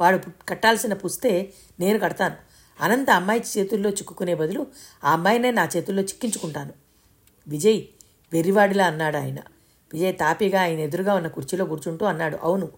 వాడు 0.00 0.20
కట్టాల్సిన 0.48 0.94
పుస్తే 0.94 1.52
నేను 1.80 1.98
కడతాను. 1.98 2.49
అనంత 2.80 3.10
అమ్మాయి 3.10 3.42
చేతుల్లో 3.58 3.90
చిక్కుకునే 3.90 4.34
బదులు 4.34 4.66
ఆ 5.04 5.12
అమ్మాయినే 5.12 5.50
నా 5.50 5.68
చేతుల్లో 5.76 6.02
చిక్కించుకుంటాను. 6.02 6.72
విజయ్ 7.48 7.82
వెర్రివాడిలా 8.32 8.86
అన్నాడు 8.86 9.16
ఆయన. 9.16 9.38
విజయ్ 9.92 10.16
తాపీగా 10.16 10.60
ఆయన 10.60 10.78
ఎదురుగా 10.78 11.14
ఉన్న 11.14 11.28
కుర్చీలో 11.28 11.64
కూర్చుంటూ 11.64 12.06
అన్నాడు 12.06 12.38
అవును 12.42 12.68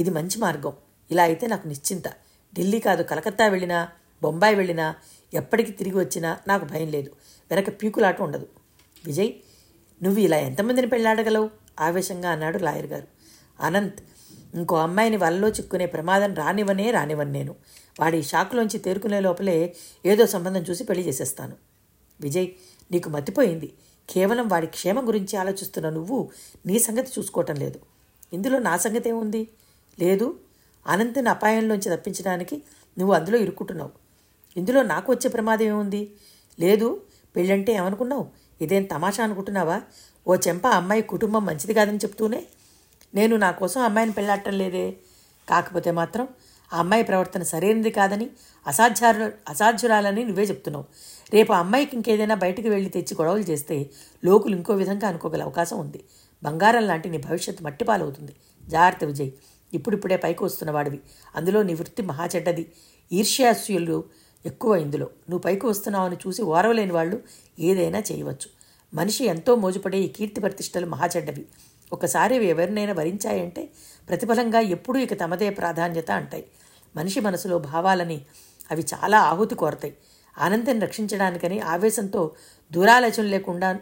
ఇది 0.00 0.10
మంచి 0.10 0.38
మార్గం. 0.38 0.72
ఇలా 1.10 1.22
అయితే 1.22 1.46
నాకు 1.46 1.68
నిశ్చింత. 1.68 2.08
ఢిల్లీ 2.54 2.80
కాదు 2.80 3.02
కలకత్తా 3.02 3.46
వెళ్ళినా 3.46 3.88
బొంబాయి 4.22 4.54
వెళ్ళినా 4.54 4.94
ఎప్పటికి 5.34 5.72
తిరిగి 5.72 5.98
వచ్చినా 5.98 6.38
నాకు 6.48 6.64
భయం 6.64 6.88
లేదు. 6.88 7.10
వెనక 7.50 7.82
పీకులాట 7.82 8.22
ఉండదు. 8.22 8.46
విజయ్ 9.06 9.32
నువ్వు 10.02 10.20
ఇలా 10.20 10.36
ఎంతమందిని 10.36 10.86
పెళ్ళాడగలవు? 10.86 11.50
ఆవేశంగా 11.80 12.30
అన్నాడు 12.30 12.58
లాయర్ 12.58 12.86
గారు. 12.86 13.06
అనంత్ 13.60 13.98
ఇంకో 14.54 14.76
అమ్మాయిని 14.76 15.16
వలలో 15.16 15.48
చిక్కునే 15.48 15.86
ప్రమాదం 15.86 16.34
రానివనే 16.34 16.90
రానివని 16.90 17.32
నేను. 17.32 17.54
వాడి 18.00 18.22
షాక్లోంచి 18.22 18.78
తేరుకునే 18.78 19.20
లోపలే 19.20 19.76
ఏదో 20.06 20.26
సంబంధం 20.26 20.60
చూసి 20.60 20.84
పెళ్ళి 20.84 21.06
చేసేస్తాను. 21.08 21.56
విజయ్ 22.20 22.48
నీకు 22.90 23.08
మతిపోయింది. 23.08 23.72
కేవలం 24.10 24.48
వాడి 24.48 24.66
క్షేమం 24.66 25.08
గురించి 25.08 25.36
ఆలోచిస్తున్న 25.36 25.90
నువ్వు 25.90 26.30
నీ 26.66 26.78
సంగతి 26.78 27.10
చూసుకోవటం 27.18 27.54
లేదు. 27.54 27.80
ఇందులో 28.32 28.58
నా 28.58 28.76
సంగతి 28.76 29.08
ఏముంది? 29.08 29.48
లేదు. 30.00 30.38
అనంతని 30.86 31.28
అపాయంలోంచి 31.28 31.96
తప్పించడానికి 31.96 32.62
నువ్వు 32.98 33.14
అందులో 33.14 33.38
ఇరుక్కుంటున్నావు. 33.38 33.90
ఇందులో 34.56 34.82
నాకు 34.82 35.12
వచ్చే 35.12 35.28
ప్రమాదం 35.30 35.66
ఏముంది? 35.66 36.14
లేదు. 36.60 37.02
పెళ్ళంటే 37.36 37.72
ఏమనుకున్నావు? 37.72 38.26
ఇదేం 38.60 38.82
తమాషా 38.82 39.24
అనుకుంటున్నావా? 39.24 39.82
ఓ 40.28 40.36
చెంప 40.36 40.66
అమ్మాయి 40.66 41.02
కుటుంబం 41.02 41.46
మంచిది 41.46 41.74
కాదని 41.74 41.96
చెప్తూనే? 41.96 42.44
నేను 43.14 43.36
నా 43.36 43.50
కోసం 43.50 43.80
అమ్మాయిని 43.80 44.12
పెళ్ళాడటం 44.12 44.52
లేదే. 44.58 44.96
కాకపోతే 45.48 45.90
మాత్రం 45.90 46.28
ఆ 46.72 46.78
అమ్మాయి 46.78 47.02
ప్రవర్తన 47.02 47.42
సరైనది 47.42 47.90
కాదని 47.90 48.26
అసాధ్యారు 48.66 49.32
అసాధ్యురాలని 49.48 50.24
నువ్వే 50.24 50.44
చెప్తున్నావు. 50.44 50.84
రేపు 51.34 51.52
అమ్మాయికి 51.52 51.96
ఇంకేదైనా 51.96 52.34
బయటకు 52.34 52.68
వెళ్ళి 52.68 52.90
తెచ్చి 52.90 53.16
గొడవలు 53.20 53.40
చేస్తే 53.40 53.90
లోకులు 54.24 54.56
ఇంకో 54.56 54.74
విధంగా 54.74 55.08
అనుకోగల 55.08 55.42
అవకాశం 55.42 55.78
ఉంది. 55.78 56.00
బంగారం 56.42 56.86
లాంటి 56.86 57.10
నీ 57.10 57.18
భవిష్యత్తు 57.18 57.64
మట్టిపాలవుతుంది. 57.64 58.32
జాగ్రత్త 58.68 59.04
విజయ్. 59.04 59.30
ఇప్పుడిప్పుడే 59.74 60.16
పైకి 60.16 60.44
వస్తున్నవాడివి 60.44 61.00
అందులో 61.36 61.62
నీ 61.62 61.74
వృత్తి 61.74 62.02
మహాచెడ్డది 62.02 62.72
ఈర్ష్యాస్యులు 63.12 64.04
ఎక్కువ 64.46 64.76
ఇందులో. 64.76 65.06
నువ్వు 65.06 65.38
పైకి 65.38 65.66
వస్తున్నావని 65.66 66.16
చూసి 66.16 66.42
ఓరవలేని 66.42 66.92
వాళ్ళు 66.92 67.20
ఏదైనా 67.58 68.02
చేయవచ్చు. 68.12 68.48
మనిషి 68.94 69.24
ఎంతో 69.24 69.54
మోజుపడే 69.56 69.98
ఈ 69.98 70.08
కీర్తి 70.08 70.40
ప్రతిష్టలు 70.40 70.86
మహాచెడ్డవి 70.86 71.46
ఒకసారి 71.92 72.46
ఎవరినైనా 72.46 72.92
వరించాయంటే 72.92 73.68
ప్రతిఫలంగా 74.08 74.60
ఎప్పుడూ 74.60 75.00
ఇక 75.00 75.14
తమదే 75.20 75.50
ప్రాధాన్యత 75.50 76.10
అంటాయి. 76.10 76.44
మనిషి 76.96 77.20
మనసులో 77.20 77.58
భావాలని 77.58 78.24
అవి 78.70 78.86
చాలా 78.94 79.20
ఆహుతి 79.20 79.54
కోరతాయి 79.54 79.96
ఆనందం 80.38 80.80
రక్షించడానికని 80.80 81.60
ఆవేశంతో 81.60 82.30
దూరాలోచన 82.72 83.22
లేకుండా 83.22 83.78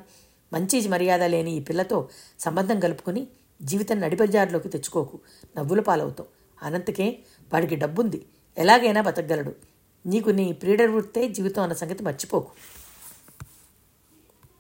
మంచి 0.53 0.89
మర్యాద 0.89 1.23
లేని 1.23 1.53
ఈ 1.53 1.61
పిల్లతో 1.61 2.09
సంబంధం 2.41 2.81
కలుపుకుని 2.81 3.29
జీవితం 3.63 4.01
నడిబజార్లోకి 4.01 4.69
తెచ్చుకోకు. 4.69 5.21
నవ్వుల 5.57 5.81
పాలవుతావు. 5.81 6.29
అనంతకే 6.63 7.19
వాడికి 7.53 7.77
డబ్బుంది. 7.77 8.27
ఎలాగైనా 8.59 9.01
బతకగలడు. 9.01 9.55
నీకు 10.07 10.31
నీ 10.31 10.53
ప్రీడర్ 10.53 10.91
వృత్తే 10.91 11.29
జీవితం 11.29 11.63
అన్న 11.63 11.75
సంగతి 11.75 12.05
మర్చిపోకు. 12.05 12.51